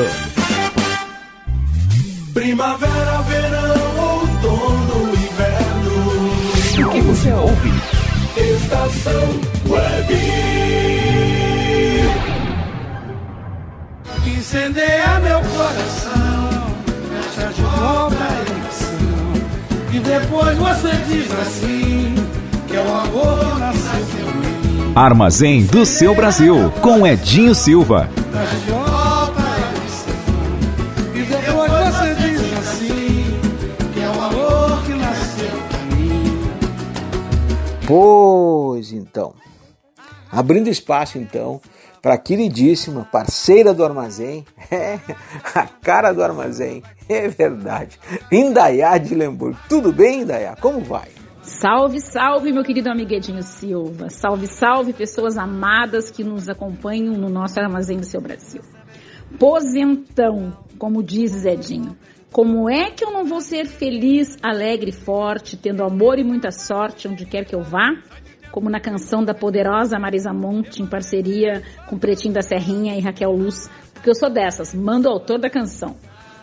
[2.34, 6.88] Primavera, verão, outono, inverno.
[6.88, 7.72] O que você ouve?
[8.36, 9.40] Estação
[9.70, 10.14] Web.
[14.26, 16.50] Incendeia meu coração,
[17.12, 19.34] mexe de volta a emoção.
[19.94, 22.16] E depois você diz assim,
[22.68, 24.57] que é o amor que nasceu em mim.
[24.98, 28.10] Armazém do seu Brasil, com Edinho Silva.
[37.86, 39.36] Pois então,
[40.32, 41.62] abrindo espaço então
[42.02, 44.98] para a queridíssima parceira do armazém, é,
[45.54, 48.00] a cara do armazém, é verdade,
[48.32, 49.60] Indaiá de Lemburgo.
[49.70, 50.56] Tudo bem, Indaiá?
[50.60, 51.17] Como vai?
[51.60, 54.10] Salve, salve, meu querido amiguedinho Silva.
[54.12, 58.62] Salve, salve, pessoas amadas que nos acompanham no nosso Armazém do Seu Brasil.
[59.40, 61.98] Posentão, como diz Zedinho.
[62.32, 67.08] Como é que eu não vou ser feliz, alegre, forte, tendo amor e muita sorte
[67.08, 67.90] onde quer que eu vá?
[68.52, 73.32] Como na canção da poderosa Marisa Monte, em parceria com Pretinho da Serrinha e Raquel
[73.32, 75.96] Luz, porque eu sou dessas, mando o autor da canção.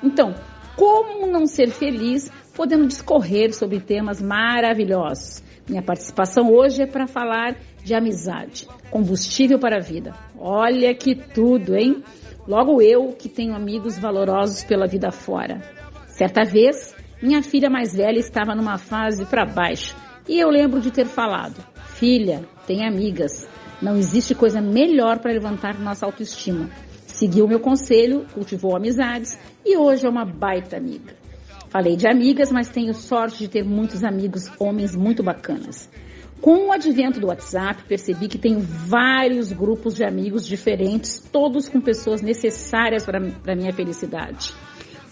[0.02, 0.34] Então,
[0.74, 5.42] como não ser feliz podendo discorrer sobre temas maravilhosos?
[5.68, 10.12] Minha participação hoje é para falar de amizade, combustível para a vida.
[10.38, 12.02] Olha que tudo, hein?
[12.46, 15.62] Logo eu que tenho amigos valorosos pela vida fora.
[16.08, 19.96] Certa vez, minha filha mais velha estava numa fase para baixo
[20.28, 21.56] e eu lembro de ter falado:
[21.94, 23.48] Filha, tem amigas.
[23.80, 26.70] Não existe coisa melhor para levantar nossa autoestima.
[27.06, 31.23] Seguiu meu conselho, cultivou amizades e hoje é uma baita amiga.
[31.74, 35.90] Falei de amigas, mas tenho sorte de ter muitos amigos homens muito bacanas.
[36.40, 41.80] Com o advento do WhatsApp, percebi que tenho vários grupos de amigos diferentes, todos com
[41.80, 44.54] pessoas necessárias para minha felicidade.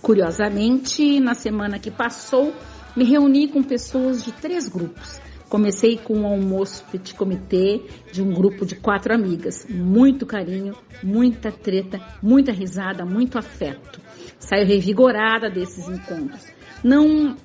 [0.01, 2.55] Curiosamente, na semana que passou,
[2.95, 5.21] me reuni com pessoas de três grupos,
[5.53, 7.79] Comecei com um almoço petit comité
[8.11, 9.67] de um grupo de quatro amigas.
[9.69, 14.01] Muito carinho, muita treta, muita risada, muito afeto.
[14.39, 16.47] Saio revigorada desses encontros.
[16.83, 17.37] Não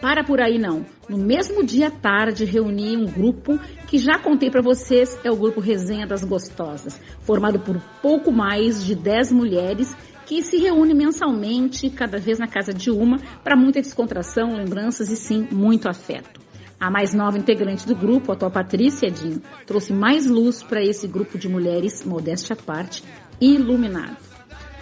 [0.00, 0.84] para por aí não.
[1.08, 5.36] No mesmo dia à tarde reuni um grupo que já contei para vocês, é o
[5.36, 11.88] grupo Resenha das Gostosas, formado por pouco mais de 10 mulheres que se reúne mensalmente,
[11.88, 16.40] cada vez na casa de uma, para muita descontração, lembranças e sim muito afeto.
[16.78, 21.06] A mais nova integrante do grupo, a atual Patrícia Edinho, trouxe mais luz para esse
[21.06, 23.02] grupo de mulheres, modéstia à parte,
[23.40, 24.25] iluminado.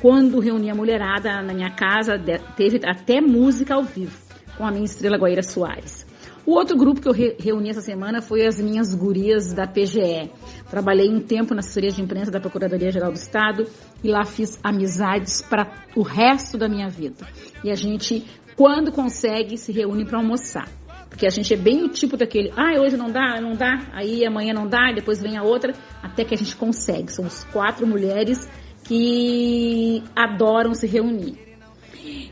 [0.05, 2.21] Quando reuni a mulherada na minha casa,
[2.55, 4.15] teve até música ao vivo,
[4.55, 6.07] com a minha estrela Guaíra Soares.
[6.45, 10.31] O outro grupo que eu re reuni essa semana foi as minhas gurias da PGE.
[10.69, 13.67] Trabalhei um tempo na assessoria de imprensa da Procuradoria-Geral do Estado
[14.03, 17.27] e lá fiz amizades para o resto da minha vida.
[17.65, 18.27] E a gente,
[18.57, 20.69] quando consegue, se reúne para almoçar.
[21.09, 24.27] Porque a gente é bem o tipo daquele, ah, hoje não dá, não dá, aí
[24.27, 27.11] amanhã não dá, depois vem a outra, até que a gente consegue.
[27.11, 28.47] Somos quatro mulheres
[28.85, 31.39] que adoram se reunir.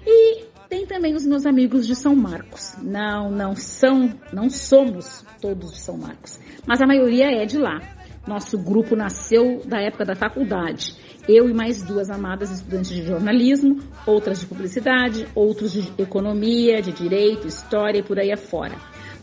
[0.07, 2.75] E tem também os meus amigos de São Marcos.
[2.83, 7.81] Não, não são, não somos todos de São Marcos, mas a maioria é de lá.
[8.27, 10.97] Nosso grupo nasceu da época da faculdade.
[11.29, 16.93] Eu e mais duas amadas estudantes de jornalismo, outras de publicidade, outros de economia, de
[16.93, 18.77] direito, história e por aí afora.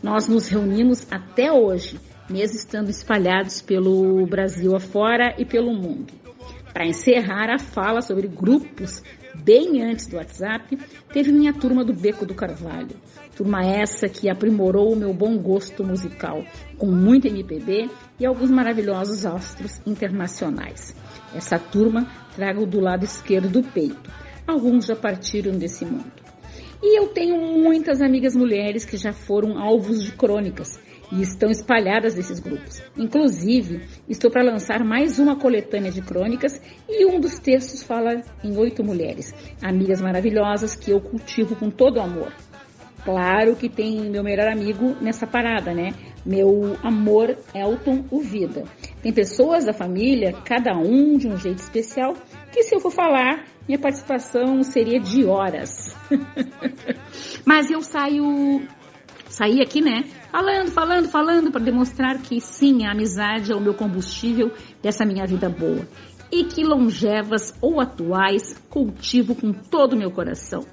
[0.04, 2.00] Nós nos reunimos até hoje,
[2.30, 6.19] mesmo estando espalhados pelo Brasil afora e pelo mundo.
[6.74, 9.02] Para encerrar a fala sobre grupos,
[9.36, 10.78] bem antes do WhatsApp,
[11.12, 12.96] teve minha turma do Beco do Carvalho.
[13.36, 16.44] Turma essa que aprimorou o meu bom gosto musical,
[16.78, 17.90] com muito MPB
[18.20, 20.96] e alguns maravilhosos astros internacionais.
[21.34, 24.12] Essa turma trago do lado esquerdo do peito.
[24.46, 26.12] Alguns já partiram desse mundo.
[26.82, 30.80] E eu tenho muitas amigas mulheres que já foram alvos de crônicas
[31.12, 32.82] e estão espalhadas nesses grupos.
[32.98, 38.56] Inclusive, estou para lançar mais uma coletânea de crônicas e um dos textos fala em
[38.58, 42.34] oito mulheres, amigas maravilhosas que eu cultivo com todo amor.
[43.04, 45.92] Claro que tem meu melhor amigo nessa parada, né?
[46.26, 48.66] Meu amor Elton o Vida.
[49.02, 52.14] Tem pessoas da família, cada um de um jeito especial,
[52.52, 55.96] que se eu for falar, minha participação seria de horas.
[57.46, 58.68] Mas eu saio
[59.30, 60.04] saí aqui, né?
[60.32, 64.52] Falando, falando, falando para demonstrar que sim, a amizade é o meu combustível
[64.82, 65.88] dessa minha vida boa.
[66.32, 70.64] E que longevas ou atuais cultivo com todo o meu coração.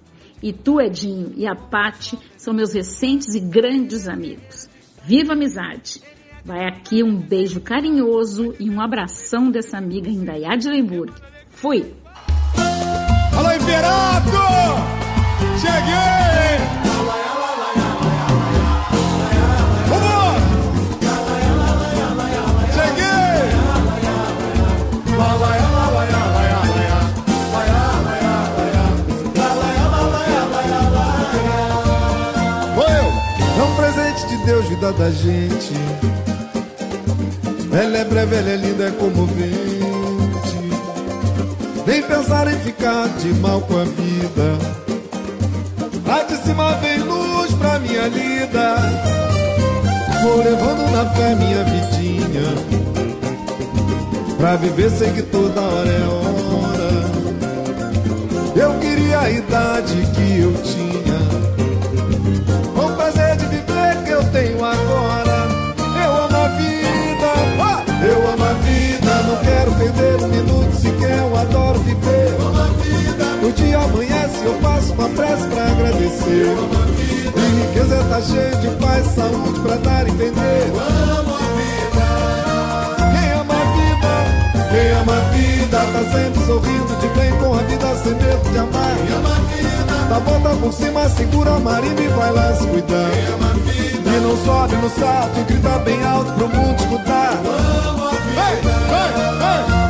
[0.42, 4.68] E tu, Edinho, e a Pati são meus recentes e grandes amigos.
[5.02, 6.02] Viva a amizade!
[6.44, 10.24] Vai aqui um beijo carinhoso e um abração dessa amiga em
[10.56, 11.12] de Lemburg.
[11.50, 11.92] Fui!
[13.36, 14.30] Alô, Imperato!
[15.58, 17.25] Cheguei!
[34.76, 35.74] Vida da gente.
[37.72, 39.46] Ela é breve, ela é linda, é comovente.
[41.86, 44.58] Nem pensar em ficar de mal com a vida.
[46.06, 48.76] Lá de cima vem luz pra minha lida.
[50.22, 52.54] Vou levando na fé minha vidinha.
[54.36, 57.06] Pra viver sei que toda hora é hora.
[58.56, 61.25] Eu queria a idade que eu tinha
[71.86, 72.34] viver.
[72.38, 72.76] Eu amo.
[73.46, 76.46] O dia amanhece, eu faço uma prece pra agradecer.
[76.46, 76.96] Eu amo.
[77.36, 80.68] E riqueza tá cheia de paz, saúde pra dar e vender.
[80.68, 81.36] Eu amo.
[83.12, 84.12] Quem ama a vida,
[84.70, 88.58] quem ama a vida, tá sempre sorrindo de bem com a vida sem medo de
[88.58, 88.96] amar.
[88.96, 92.66] Quem ama a vida, dá volta por cima, segura a marimba e vai lá se
[92.66, 93.10] cuidar.
[93.10, 94.10] Quem ama a vida.
[94.10, 97.40] E não sobe no salto e grita bem alto pro mundo escutar.
[97.44, 98.42] Vamos a vida.
[98.46, 99.85] Ei, ei, ei.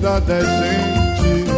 [0.00, 1.50] vida decente.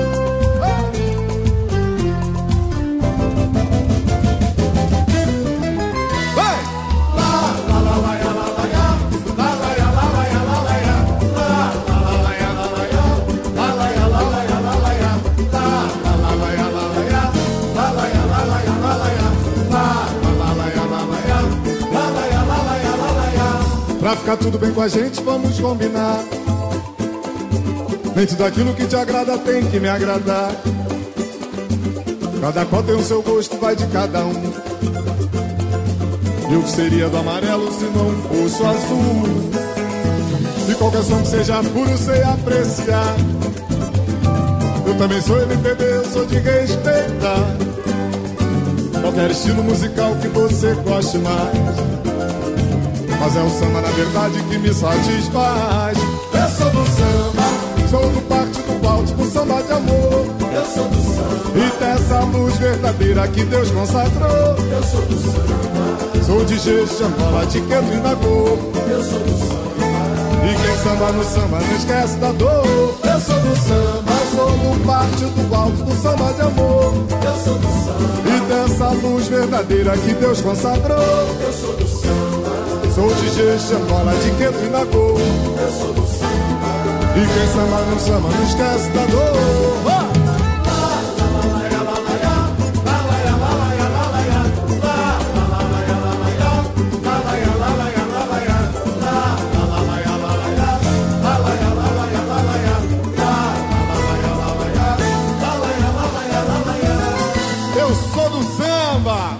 [24.00, 26.41] Pra ficar tudo bem com a gente, vamos combinar
[28.14, 30.50] nem tudo aquilo que te agrada tem que me agradar.
[32.40, 34.52] Cada qual tem o seu gosto, vai de cada um.
[36.50, 39.50] E o que seria do amarelo se não fosse o azul?
[40.66, 43.16] De qualquer som que seja puro, sei apreciar.
[44.86, 47.56] Eu também sou MPB, eu sou de respeitar.
[49.00, 52.02] Qualquer estilo musical que você goste mais.
[53.18, 55.91] Mas é o samba, na verdade, que me satisfaz.
[57.92, 60.24] Sou do partido báltico, samba de amor.
[60.54, 61.52] Eu sou do samba.
[61.54, 64.56] E dessa luz verdadeira que Deus consagrou.
[64.72, 66.24] Eu sou do samba.
[66.24, 66.54] Sou de
[67.04, 68.58] Angola, de Quento e Nagô.
[68.88, 69.62] Eu sou do samba.
[70.42, 72.98] E quem samba no samba não esquece da dor.
[73.04, 76.94] Eu sou do samba, sou do partido alto do samba de amor.
[77.12, 78.02] Eu sou do samba.
[78.26, 80.96] E dessa luz verdadeira que Deus consagrou.
[80.96, 82.92] Eu sou do samba.
[82.94, 85.18] Sou de Angola, de Quento e Nagô.
[85.18, 86.21] Eu sou do samba.
[87.14, 89.72] E quem samba no samba não esquece da dor.
[108.56, 109.38] Samba.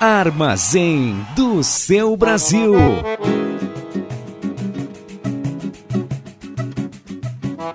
[0.00, 2.74] Armazém do seu Brasil.
[7.66, 7.70] O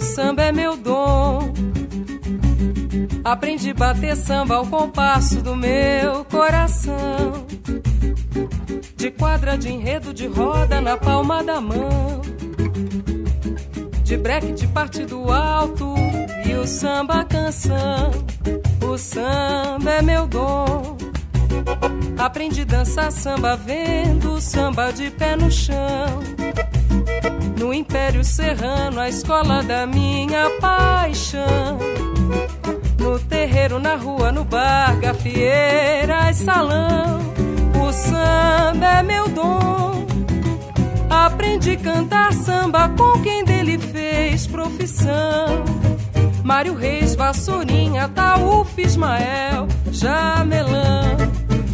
[0.00, 1.52] samba é meu dom.
[3.22, 7.46] Aprendi a bater samba ao compasso do meu coração.
[8.96, 12.31] De quadra, de enredo, de roda na palma da mão.
[14.12, 15.94] De breque, de partido alto
[16.44, 18.10] e o samba canção.
[18.86, 20.98] O samba é meu dom.
[22.18, 26.20] Aprendi dançar samba vendo samba de pé no chão.
[27.58, 31.78] No Império Serrano, a escola da minha paixão.
[32.98, 37.18] No terreiro, na rua, no bar, gafieira e salão.
[37.82, 40.06] O samba é meu dom.
[41.08, 43.78] Aprendi cantar samba com quem dele
[44.12, 45.64] fez profissão.
[46.44, 51.16] Mário Reis, Vassourinha, Taúf, Ismael, Jamelão.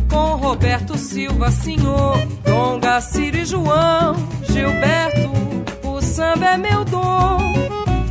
[0.08, 4.14] Com Roberto Silva, Senhor, Dom Gaciro e João,
[4.48, 5.30] Gilberto,
[5.86, 7.38] o samba é meu dom.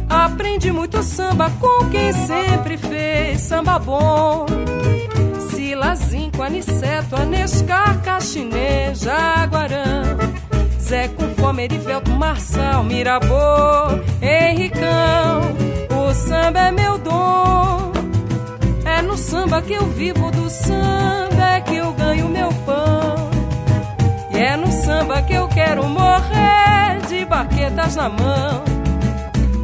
[0.10, 4.46] Aprendi muito samba com quem sempre fez samba bom.
[5.50, 10.37] Silazinho, Aniceto, Anescar, Caxinê, Jaguarão.
[10.88, 13.36] Zé com fome, Erivelto, Marçal, Mirabô,
[14.22, 15.42] Henricão.
[15.92, 17.92] O samba é meu dom.
[18.86, 23.30] É no samba que eu vivo, do samba é que eu ganho meu pão.
[24.34, 28.64] E é no samba que eu quero morrer de baquetas na mão.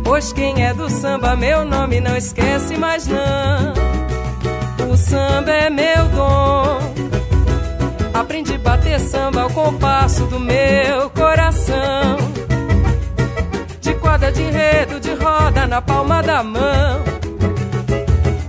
[0.04, 3.74] Pois quem é do samba, meu nome não esquece mais não.
[4.92, 6.83] O samba é meu dom.
[8.34, 12.18] Aprendi a bater samba ao compasso do meu coração.
[13.80, 17.04] De quadra, de enredo, de roda na palma da mão.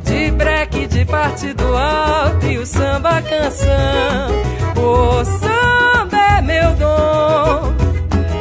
[0.03, 4.31] De breque, de partido alto e o samba canção.
[4.75, 7.75] O samba é meu dom.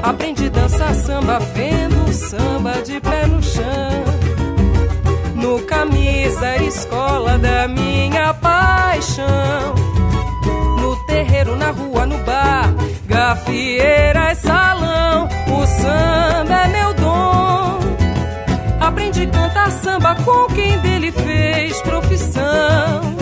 [0.02, 4.06] Aprendi a dançar samba vendo o samba de pé no chão.
[5.36, 10.03] No camisa, escola da minha paixão.
[12.06, 12.74] No bar,
[13.08, 15.30] gafieira e salão.
[15.48, 17.80] O samba é meu dom.
[18.82, 23.16] Aprendi a cantar samba com quem dele fez profissão.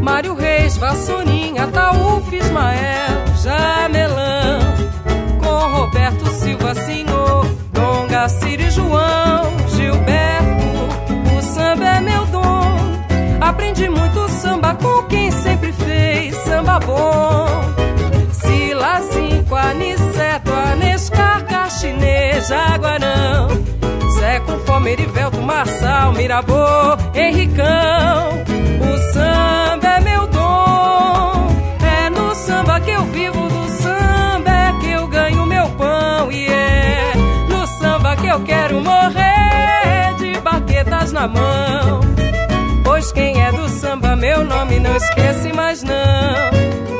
[0.00, 4.60] Mário Reis, Vassourinha, Taúf, Ismael, Jamelão.
[5.42, 11.36] Com Roberto Silva, Senhor, Dom Gaciro e João, Gilberto.
[11.36, 12.70] O samba é meu dom.
[13.40, 17.79] Aprendi muito samba com quem sempre fez samba bom.
[21.90, 23.48] Caxinê, Jaguarão.
[24.18, 26.54] Zé com fome, Erivelto, Marçal, Mirabô,
[27.14, 28.44] Henricão.
[28.80, 31.48] O samba é meu dom.
[31.82, 36.30] É no samba que eu vivo, do samba é que eu ganho meu pão.
[36.30, 37.12] E é
[37.48, 42.00] no samba que eu quero morrer de baquetas na mão.
[42.84, 46.99] Pois quem é do samba, meu nome não esquece mais não.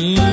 [0.00, 0.29] me.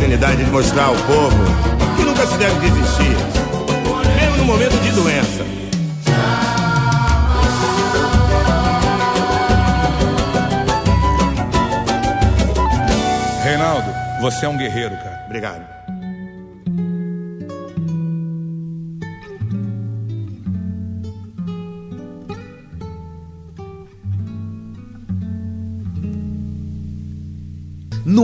[0.00, 1.36] Oportunidade de mostrar ao povo
[1.94, 3.14] que nunca se deve desistir,
[4.16, 5.44] mesmo no momento de doença.
[13.44, 15.22] Reinaldo, você é um guerreiro, cara.
[15.26, 15.79] Obrigado.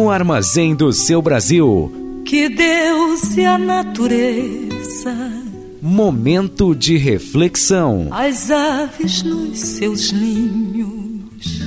[0.06, 2.22] No armazém do seu Brasil.
[2.24, 5.12] Que Deus e a natureza,
[5.82, 8.06] Momento de reflexão.
[8.12, 11.60] as aves nos seus ninhos.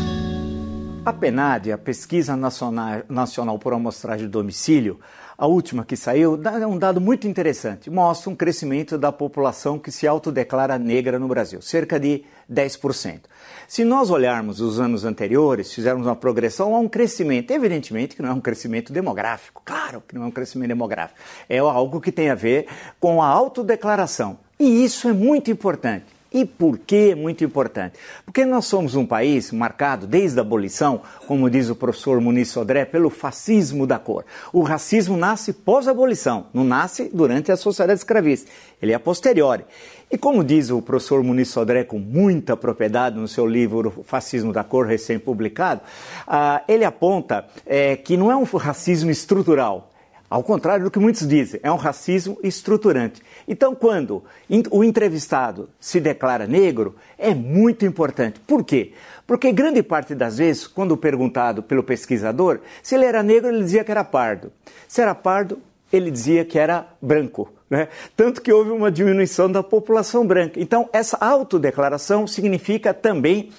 [1.05, 5.01] A PNAD, a Pesquisa Nacional, Nacional por Amostragem de Domicílio,
[5.37, 7.89] a última que saiu, dá é um dado muito interessante.
[7.89, 13.21] Mostra um crescimento da população que se autodeclara negra no Brasil, cerca de 10%.
[13.67, 17.51] Se nós olharmos os anos anteriores, fizermos uma progressão, há um crescimento.
[17.51, 21.19] Evidentemente que não é um crescimento demográfico, claro que não é um crescimento demográfico.
[21.47, 22.67] É algo que tem a ver
[22.99, 24.39] com a autodeclaração.
[24.59, 26.19] E isso é muito importante.
[26.31, 27.97] E por que é muito importante?
[28.23, 32.85] Porque nós somos um país marcado desde a abolição, como diz o professor Muniz Sodré,
[32.85, 34.25] pelo fascismo da cor.
[34.53, 38.49] O racismo nasce pós-abolição, não nasce durante a sociedade escravista.
[38.79, 39.65] Ele é a posteriori.
[40.11, 44.63] E como diz o professor Muniz Sodré com muita propriedade no seu livro Fascismo da
[44.63, 45.81] Cor, recém-publicado,
[46.25, 49.91] ah, ele aponta eh, que não é um racismo estrutural,
[50.27, 53.21] ao contrário do que muitos dizem, é um racismo estruturante.
[53.47, 54.23] Então, quando
[54.71, 58.39] o entrevistado se declara negro, é muito importante.
[58.39, 58.93] Por quê?
[59.27, 63.83] Porque grande parte das vezes, quando perguntado pelo pesquisador, se ele era negro, ele dizia
[63.83, 64.51] que era pardo.
[64.87, 65.59] Se era pardo,
[65.91, 67.51] ele dizia que era branco.
[67.69, 67.87] Né?
[68.15, 70.59] Tanto que houve uma diminuição da população branca.
[70.59, 73.51] Então, essa autodeclaração significa também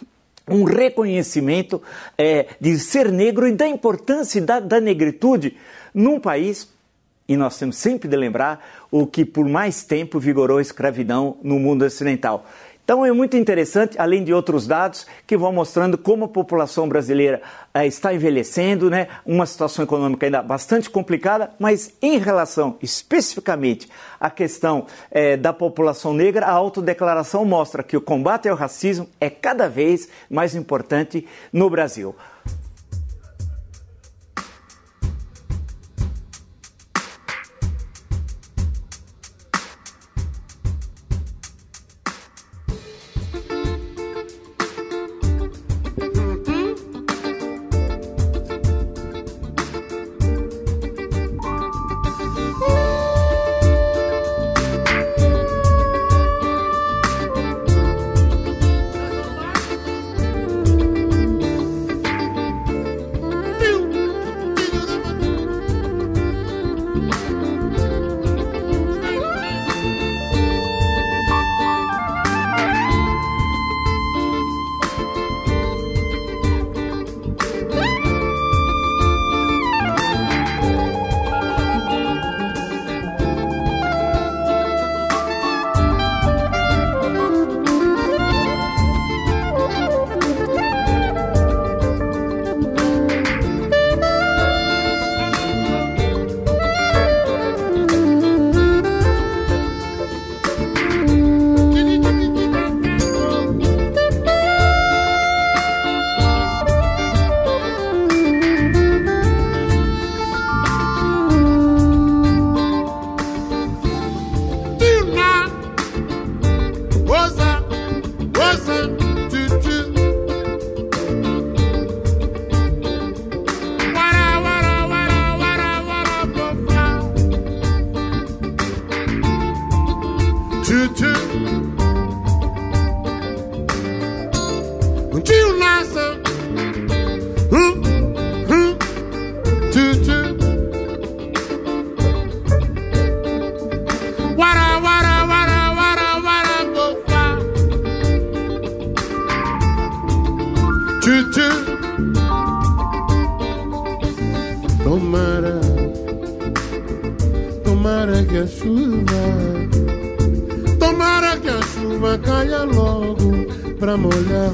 [0.48, 1.80] um reconhecimento
[2.18, 5.56] é, de ser negro e da importância da, da negritude
[5.94, 6.68] num país,
[7.28, 11.60] e nós temos sempre de lembrar, o que por mais tempo vigorou a escravidão no
[11.60, 12.44] mundo ocidental.
[12.90, 17.40] Então é muito interessante, além de outros dados que vão mostrando como a população brasileira
[17.72, 19.06] eh, está envelhecendo, né?
[19.24, 23.88] uma situação econômica ainda bastante complicada, mas em relação especificamente
[24.18, 29.30] à questão eh, da população negra, a autodeclaração mostra que o combate ao racismo é
[29.30, 32.16] cada vez mais importante no Brasil.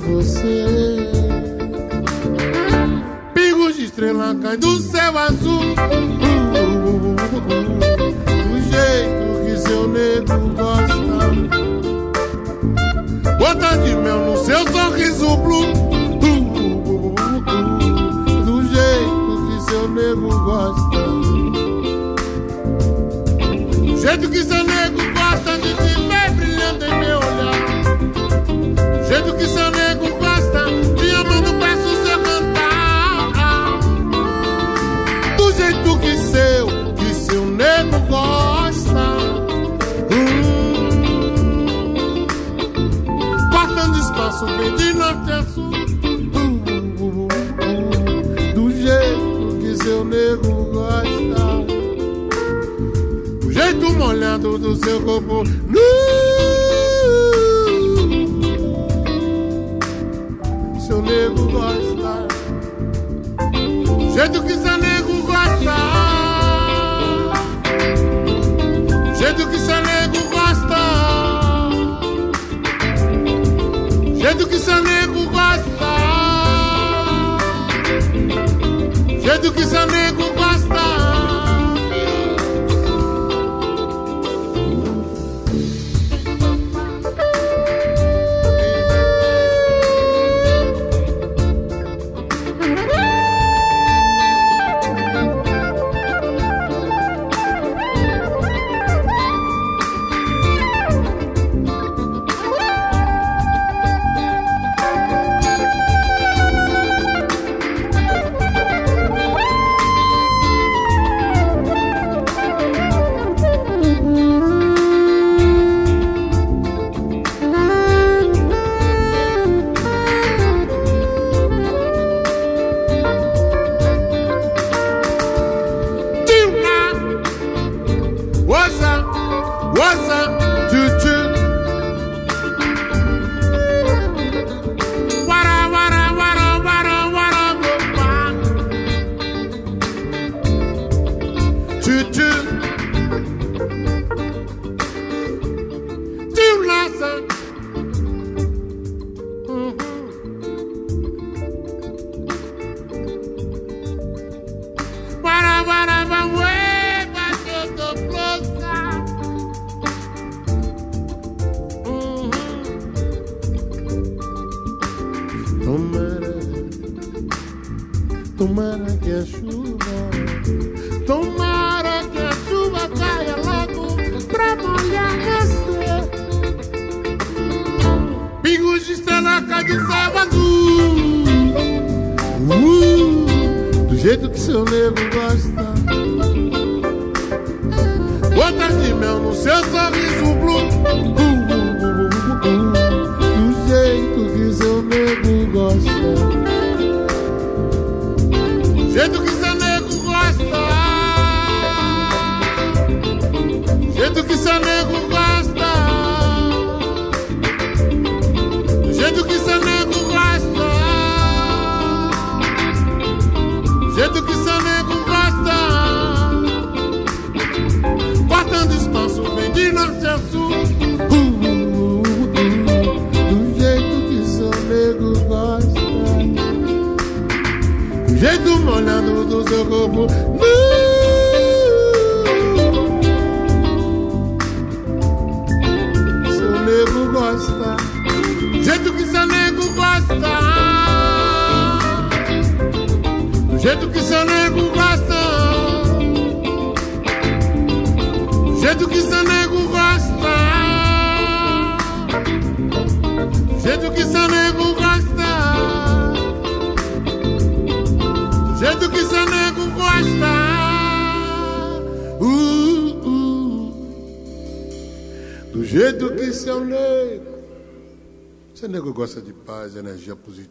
[0.07, 0.76] 吐气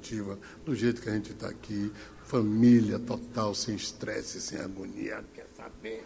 [0.06, 1.92] coletiva, do jeito que a gente está aqui,
[2.26, 6.06] família total, sem estresse, sem agonia, quer saber?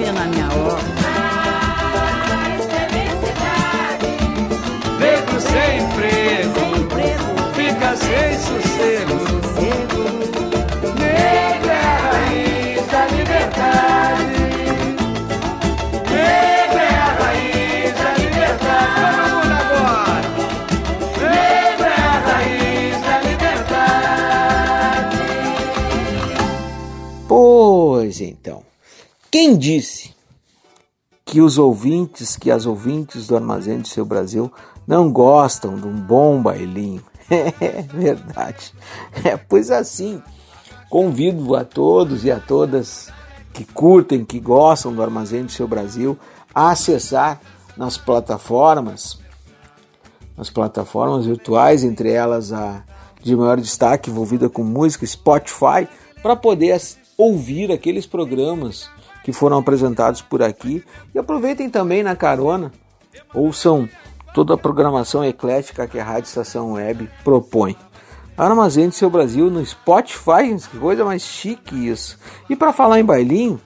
[0.00, 0.86] Chover na minha horta.
[4.98, 6.60] Negro sem emprego,
[7.54, 9.18] fica sem sossego.
[10.98, 14.40] Negro é a raiz da liberdade.
[16.08, 19.50] Negro é a raiz da liberdade.
[19.60, 20.28] Agora.
[21.30, 24.40] Negro é a raiz da liberdade.
[27.28, 28.58] Pois então,
[29.30, 29.89] quem disse
[31.30, 34.52] que os ouvintes, que as ouvintes do Armazém do Seu Brasil
[34.84, 37.02] não gostam de um bom bailinho?
[37.30, 38.74] É verdade.
[39.22, 40.20] É, pois assim,
[40.88, 43.12] convido a todos e a todas
[43.52, 46.18] que curtem, que gostam do Armazém do Seu Brasil,
[46.52, 47.40] a acessar
[47.76, 49.20] nas plataformas,
[50.36, 52.82] nas plataformas virtuais, entre elas a
[53.22, 55.86] de maior destaque envolvida com música, Spotify,
[56.20, 56.76] para poder
[57.16, 58.90] ouvir aqueles programas
[59.22, 60.84] que foram apresentados por aqui
[61.14, 62.72] e aproveitem também na carona,
[63.34, 63.88] ouçam
[64.34, 67.76] toda a programação eclética que a Rádio Estação Web propõe.
[68.36, 72.18] Armazém do Seu Brasil no Spotify, que coisa mais chique isso.
[72.48, 73.60] E para falar em bailinho,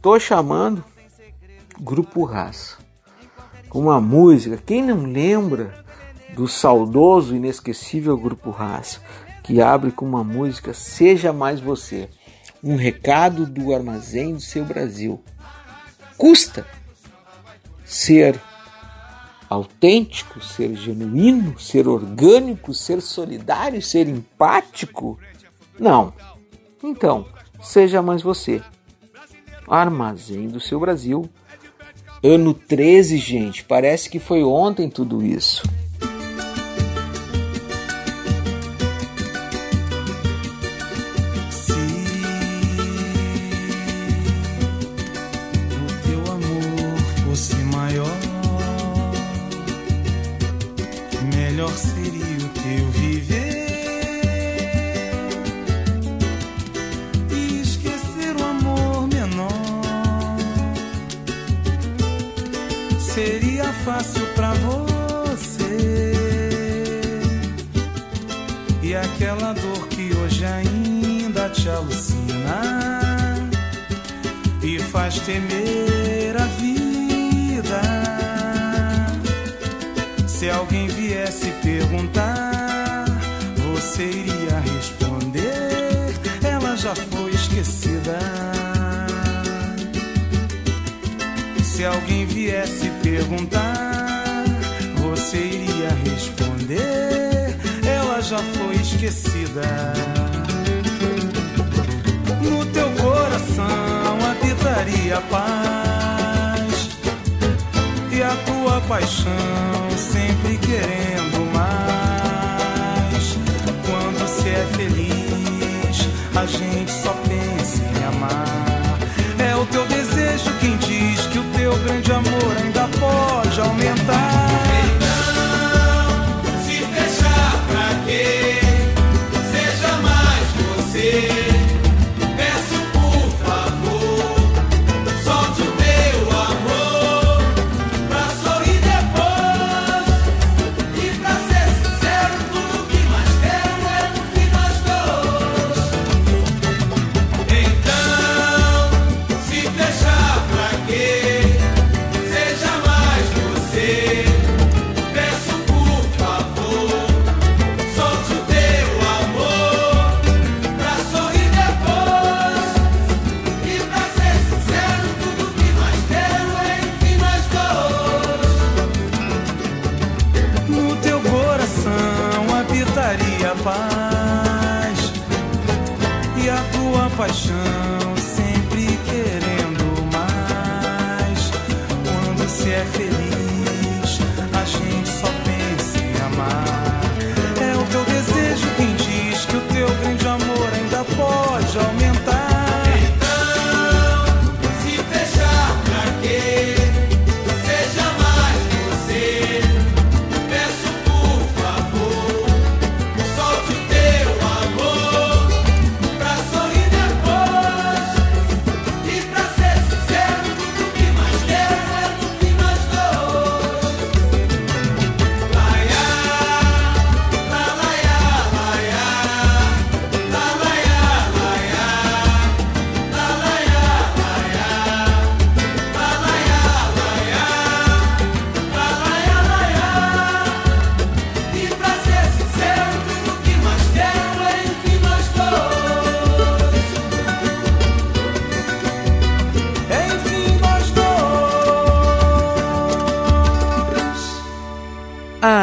[0.00, 0.82] tô chamando
[1.78, 2.86] Grupo Raça
[3.78, 4.58] uma música.
[4.64, 5.84] Quem não lembra
[6.34, 9.00] do saudoso inesquecível Grupo Raça,
[9.42, 12.08] que abre com uma música Seja Mais Você,
[12.66, 15.22] um recado do armazém do seu Brasil.
[16.18, 16.66] Custa
[17.84, 18.40] ser
[19.48, 25.16] autêntico, ser genuíno, ser orgânico, ser solidário, ser empático?
[25.78, 26.12] Não.
[26.82, 27.28] Então,
[27.62, 28.60] seja mais você.
[29.68, 31.30] Armazém do seu Brasil.
[32.20, 33.62] Ano 13, gente.
[33.62, 35.62] Parece que foi ontem tudo isso.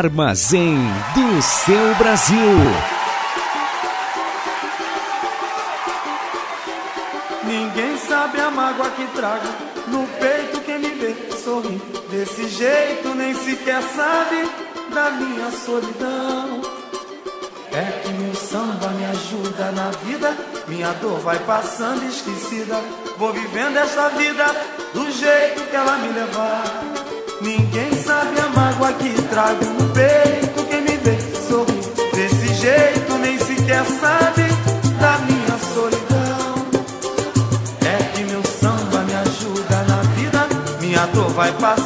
[0.03, 0.77] Armazém
[1.13, 2.37] do seu Brasil.
[7.45, 9.47] Ninguém sabe a mágoa que trago
[9.87, 14.49] no peito quem me vê sorrir desse jeito nem sequer sabe
[14.93, 16.61] da minha solidão.
[17.71, 22.75] É que meu samba me ajuda na vida, minha dor vai passando esquecida.
[23.17, 24.45] Vou vivendo essa vida
[24.93, 26.92] do jeito que ela me levar.
[28.73, 31.15] Mágoa que trago no peito quem me vê
[31.47, 31.83] sorrir
[32.15, 34.47] desse jeito nem sequer sabe
[34.99, 36.65] da minha solidão.
[37.85, 40.47] É que meu samba me ajuda na vida.
[40.81, 41.82] Minha dor vai passando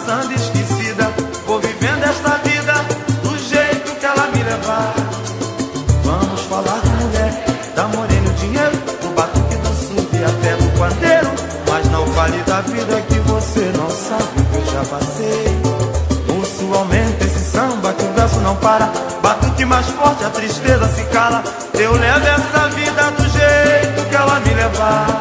[18.67, 18.91] para.
[19.21, 21.41] Batuque mais forte, a tristeza se cala.
[21.73, 25.16] Eu levo essa vida do jeito que ela me levar.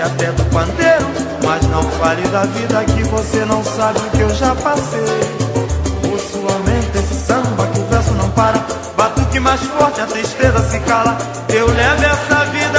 [0.00, 1.06] Até do pandeiro.
[1.44, 5.00] Mas não fale da vida que você não sabe o que eu já passei.
[6.12, 6.46] O sul
[6.98, 8.58] esse samba que o verso não para.
[8.96, 11.16] Batuque mais forte, a tristeza se cala.
[11.48, 12.69] Eu levo essa vida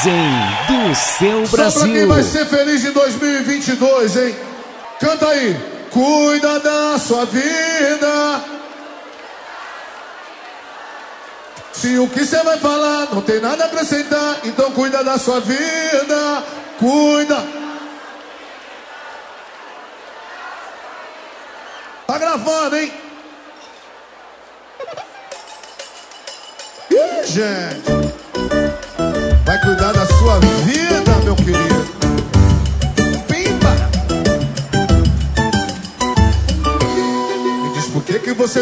[0.00, 2.08] Armazém do seu Só pra quem Brasil.
[2.08, 4.36] vai ser feliz em 2022, hein?
[4.98, 5.56] Canta aí.
[5.90, 8.40] Cuida da sua vida.
[11.72, 15.40] Se o que você vai falar não tem nada a acrescentar, então cuida da sua
[15.40, 16.44] vida.
[16.78, 17.39] Cuida.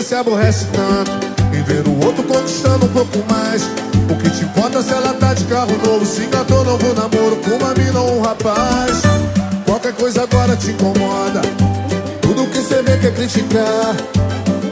[0.08, 1.10] Se aborrece tanto
[1.54, 3.62] em ver o outro conquistando um pouco mais.
[4.10, 7.50] O que te importa se ela tá de carro novo, se engatou novo namoro com
[7.62, 9.02] uma mina ou um rapaz.
[9.66, 11.42] Qualquer coisa agora te incomoda.
[12.22, 13.94] Tudo que você vê quer criticar.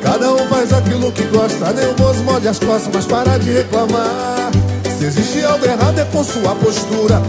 [0.02, 3.50] Cada um faz aquilo que gosta, nem o moço morde as costas, mas para de
[3.50, 4.50] reclamar.
[4.98, 7.20] Se existe algo errado é com sua postura.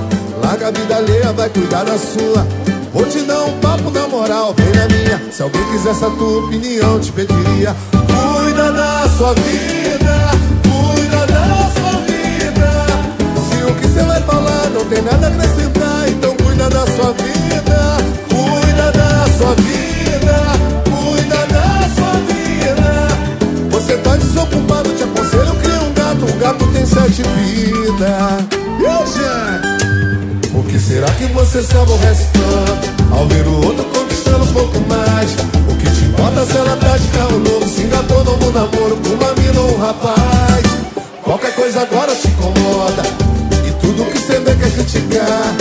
[0.41, 2.47] Larga a vida alheia, vai cuidar da sua.
[2.93, 5.21] Vou te dar um papo na moral, vem na minha.
[5.29, 7.75] Se alguém quisesse a tua opinião, te pediria.
[9.18, 10.30] Sua vida,
[10.61, 12.69] cuida da sua vida.
[13.49, 17.14] Se o que você vai falar não tem nada a acrescentar, então cuida da sua
[17.14, 17.98] vida,
[18.30, 20.38] cuida da sua vida,
[20.85, 23.07] cuida da sua vida.
[23.72, 28.45] Você tá desocupado, te aconselho, cria um gato, um gato tem sete vidas.
[28.80, 29.23] E hoje,
[30.53, 33.84] o que será que você se aborrece tanto ao ver o outro
[34.27, 35.31] conquistando um pouco mais?
[35.69, 39.09] O que te importa se ela tá de carro novo, se engatou novo namoro com
[39.09, 40.63] uma mina ou um rapaz?
[41.23, 43.03] Qualquer coisa agora te incomoda.
[43.65, 45.55] E tudo que você vê quer criticar.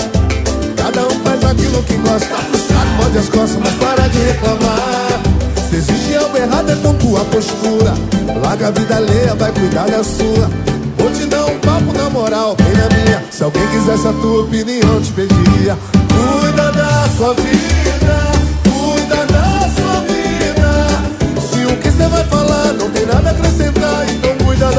[0.76, 2.26] Cada um faz aquilo que gosta.
[2.26, 5.20] Tá frustrado, morde as costas, mas para de reclamar.
[5.68, 7.94] Se existe algo errado é com tua postura.
[8.42, 10.50] Larga a vida alheia, vai cuidar da sua.
[10.98, 13.24] Vou te dar um papo na moral, vem na minha.
[13.30, 15.76] Se alguém quisesse a tua opinião, te pediria
[16.08, 17.85] Cuida da sua vida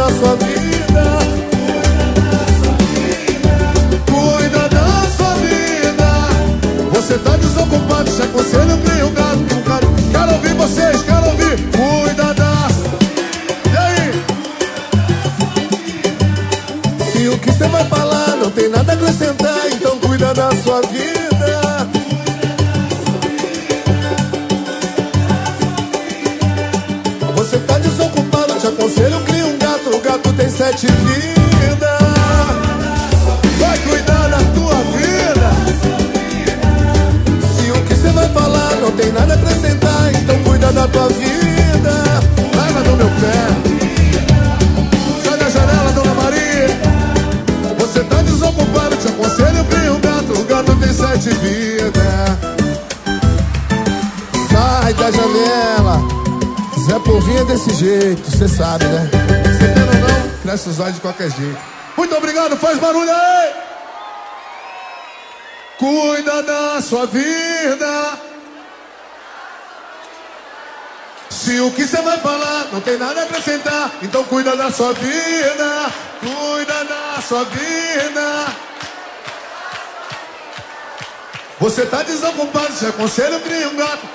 [0.08, 0.58] da sua vida.
[6.94, 9.62] Você tá desocupado, se aconselho, cria um gato com
[10.12, 11.58] Quero ouvir vocês, quero ouvir.
[11.72, 12.68] Cuida da
[13.66, 14.24] E aí?
[17.12, 18.36] Se o que você vai falar?
[18.38, 19.57] Não tem nada a acrescentar
[58.08, 59.10] jeito, cê sabe, né?
[59.60, 60.40] Cê quer ou não?
[60.42, 61.58] Cresce os olhos de qualquer jeito.
[61.98, 63.54] Muito obrigado, faz barulho aí!
[65.78, 68.20] Cuida da sua vida.
[71.30, 74.94] Se o que você vai falar não tem nada a acrescentar, então cuida da sua
[74.94, 75.92] vida.
[76.22, 78.48] Cuida da sua vida.
[81.60, 84.08] Você tá desocupado, se aconselho, cria um gato.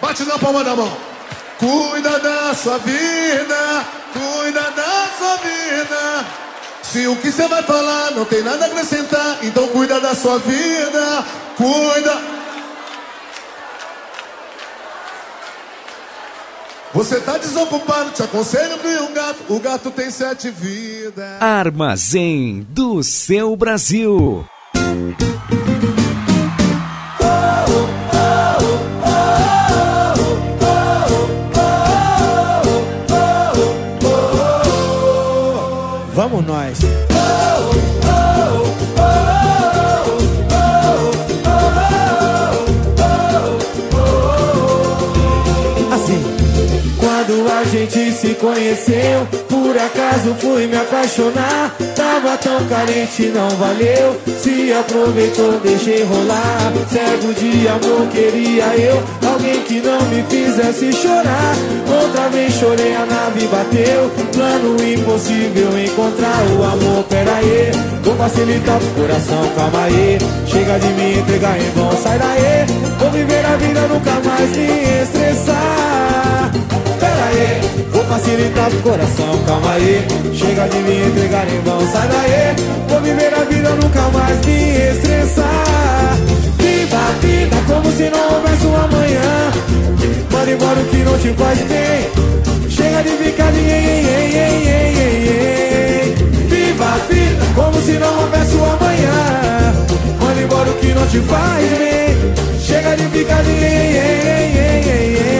[0.00, 1.07] Bate na palma da mão.
[1.58, 6.26] Cuida da sua vida, cuida da sua vida.
[6.82, 10.38] Se o que você vai falar não tem nada a acrescentar, então cuida da sua
[10.38, 11.24] vida,
[11.56, 12.38] cuida.
[16.94, 19.44] Você tá desocupado, te aconselho cria um gato.
[19.48, 21.42] O gato tem sete vidas.
[21.42, 24.46] Armazém do seu Brasil.
[36.38, 36.67] Vamos nós.
[48.38, 51.74] Conheceu, por acaso fui me apaixonar.
[51.94, 54.16] Tava tão carente, não valeu.
[54.40, 56.72] Se aproveitou, deixei rolar.
[56.90, 59.02] Cego de amor, queria eu.
[59.28, 61.54] Alguém que não me fizesse chorar.
[61.86, 64.10] Outra vez chorei, a nave bateu.
[64.32, 67.04] Plano impossível encontrar o amor.
[67.08, 67.70] Pera aí,
[68.02, 70.18] vou facilitar pro coração, calma aí.
[70.46, 72.66] Chega de me entregar em vão, sai daí.
[72.98, 76.52] Vou viver a vida, nunca mais me estressar.
[77.92, 80.06] Vou facilitar pro coração, calma aí.
[80.32, 82.56] Chega de me entregar em vão, sai daí.
[82.88, 86.16] Vou viver a vida, nunca mais me estressar.
[86.58, 89.52] Viva a vida como se não houvesse um amanhã.
[90.32, 92.68] Manda embora o que não te faz bem.
[92.70, 96.14] Chega de ficar de ei, ei, ei, ei, ei.
[96.48, 99.74] Viva a vida como se não houvesse um amanhã.
[100.20, 102.58] Manda embora o que não te faz bem.
[102.58, 105.37] Chega de ficar de ei, ei, ei, ei, ei,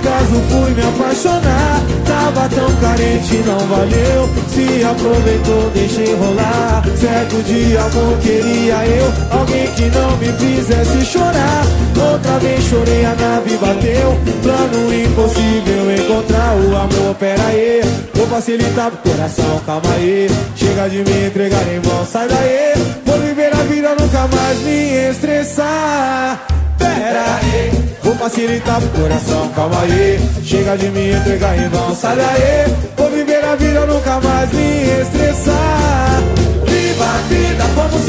[0.00, 1.82] acaso fui me apaixonar.
[2.06, 4.28] Tava tão carente, não valeu.
[4.48, 6.82] Se aproveitou, deixei rolar.
[6.96, 11.64] Certo de amor queria eu, alguém que não me fizesse chorar.
[12.12, 14.18] Outra vez chorei, a nave bateu.
[14.42, 17.14] Plano impossível encontrar o amor.
[17.18, 17.82] Pera aí,
[18.14, 20.28] vou facilitar pro coração, calma aí.
[20.56, 22.74] Chega de me entregar em vão, sai daí.
[23.04, 26.46] Vou viver a vida, nunca mais me estressar.
[26.78, 27.70] Pera aí,
[28.10, 30.18] vou facilitar pro coração, calma aí.
[30.42, 32.74] Chega de me entregar em vão, sai daí.
[32.96, 36.22] Vou viver a vida, nunca mais me estressar.
[36.66, 37.99] Viva a vida como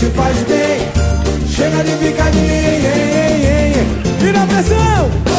[0.00, 0.80] te faz bem.
[1.46, 2.40] Chega de ficar de.
[4.18, 5.29] Tira a pressão!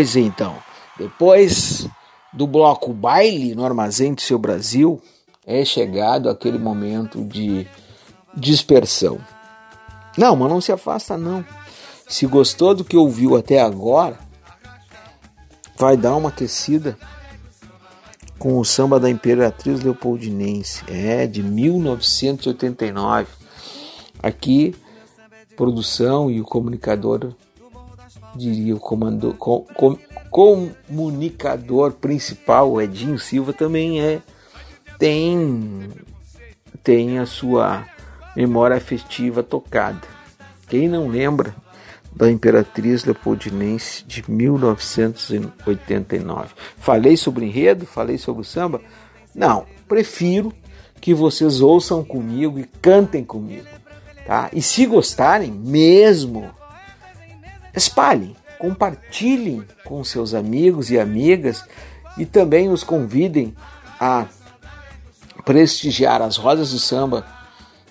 [0.00, 0.56] Pois então,
[0.98, 1.86] depois
[2.32, 4.98] do bloco baile no Armazém do Seu Brasil,
[5.46, 7.68] é chegado aquele momento de
[8.34, 9.20] dispersão.
[10.16, 11.44] Não, mas não se afasta não.
[12.08, 14.18] Se gostou do que ouviu até agora,
[15.76, 16.96] vai dar uma aquecida
[18.38, 23.28] com o samba da Imperatriz Leopoldinense, é de 1989.
[24.22, 24.74] Aqui,
[25.54, 27.34] produção e o comunicador
[28.34, 29.98] diria o comando, com, com,
[30.30, 34.22] comunicador principal, Edinho Silva, também é
[34.98, 35.90] tem
[36.82, 37.84] tem a sua
[38.34, 40.00] memória afetiva tocada.
[40.68, 41.54] Quem não lembra
[42.14, 46.54] da Imperatriz Leopoldinense de 1989?
[46.76, 48.80] Falei sobre enredo, falei sobre o samba?
[49.34, 50.52] Não, prefiro
[51.00, 53.66] que vocês ouçam comigo e cantem comigo,
[54.26, 54.50] tá?
[54.52, 56.50] E se gostarem mesmo,
[57.74, 61.64] espalhem, compartilhem com seus amigos e amigas
[62.18, 63.54] e também os convidem
[63.98, 64.26] a
[65.44, 67.26] prestigiar as rodas do samba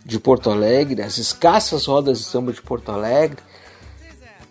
[0.05, 3.37] de Porto Alegre, as escassas rodas de samba de Porto Alegre.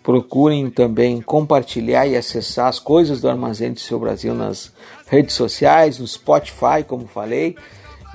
[0.03, 4.71] Procurem também compartilhar e acessar as coisas do Armazém do Seu Brasil nas
[5.07, 7.55] redes sociais, no Spotify, como falei,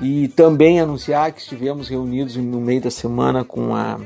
[0.01, 4.01] e também anunciar que estivemos reunidos no meio da semana com a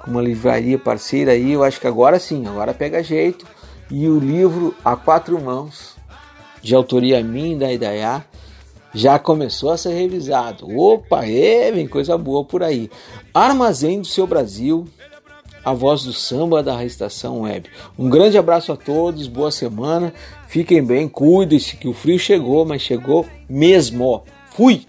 [0.00, 3.46] com uma livraria parceira aí, eu acho que agora sim, agora pega jeito.
[3.90, 5.96] E o livro A Quatro Mãos,
[6.62, 8.24] de autoria minha da Idaiá,
[8.94, 10.66] já começou a ser revisado.
[10.76, 12.90] Opa, é, vem coisa boa por aí.
[13.32, 14.86] Armazém do Seu Brasil,
[15.64, 17.68] a voz do samba da Estação Web.
[17.98, 20.12] Um grande abraço a todos, boa semana,
[20.48, 24.22] fiquem bem, cuidem-se que o frio chegou, mas chegou mesmo.
[24.50, 24.84] Fui!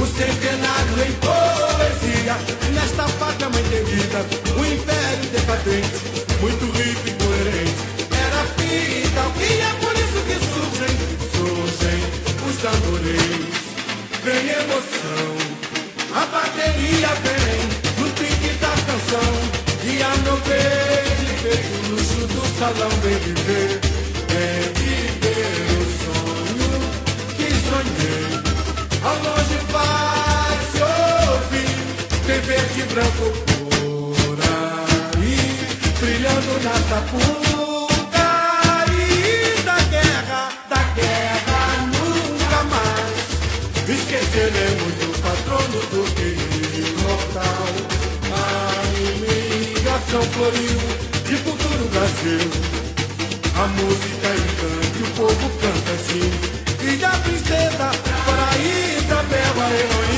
[0.00, 2.36] O centenário em poesia.
[2.72, 4.20] Nesta pátria mãe querida,
[4.56, 5.98] o império decadente,
[6.40, 7.82] muito rico e coerente.
[8.14, 10.94] Era fita, e é por isso que surgem,
[11.34, 12.00] surgem
[12.48, 13.58] os tamborins.
[14.22, 15.26] Vem emoção,
[16.14, 17.60] a bateria vem
[17.98, 19.32] no pique da canção.
[19.84, 21.08] E a nobreza
[21.42, 23.80] feito o luxo do salão vem viver,
[24.28, 26.80] vem viver o sonho
[27.36, 28.47] que sonhei.
[29.08, 31.72] Ao longe vai se ouvir?
[32.26, 34.38] Tem verde e branco por
[35.24, 35.38] aí
[35.98, 38.28] Brilhando na sapuca
[38.92, 43.26] E da guerra, da guerra nunca mais.
[43.88, 47.70] Esqueceremos do patrono do querido mortal
[48.30, 48.36] A
[48.98, 50.80] imigração floriu
[51.24, 52.44] de futuro Brasil.
[53.56, 56.30] A música encanta e o povo canta assim.
[56.80, 58.17] E a princesa
[59.28, 60.17] bela heroína.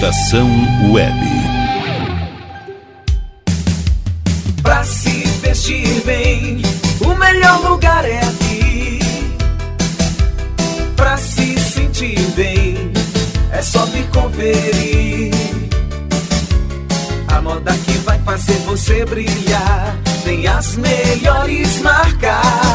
[0.00, 0.48] Estação
[0.90, 1.14] Web.
[4.62, 5.10] Pra se
[5.42, 6.62] vestir bem,
[7.02, 8.98] o melhor lugar é aqui.
[10.96, 12.90] Pra se sentir bem,
[13.52, 15.34] é só vir conferir.
[17.28, 22.69] A moda que vai fazer você brilhar tem as melhores marcas.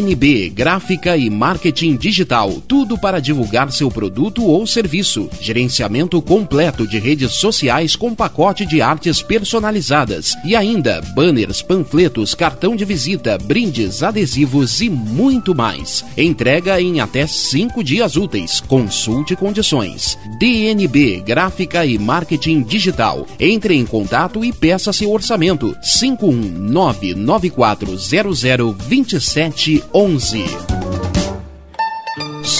[0.00, 2.62] DNB Gráfica e Marketing Digital.
[2.66, 5.28] Tudo para divulgar seu produto ou serviço.
[5.42, 10.34] Gerenciamento completo de redes sociais com pacote de artes personalizadas.
[10.42, 16.02] E ainda banners, panfletos, cartão de visita, brindes, adesivos e muito mais.
[16.16, 18.60] Entrega em até cinco dias úteis.
[18.60, 20.16] Consulte condições.
[20.38, 23.26] DNB Gráfica e Marketing Digital.
[23.38, 25.76] Entre em contato e peça seu orçamento.
[29.92, 32.59] 51994002711.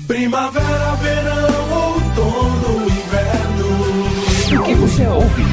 [0.07, 4.59] Primavera, verão, outono, inverno.
[4.59, 5.45] O que você ouve?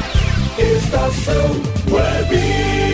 [0.57, 2.84] Estação Web.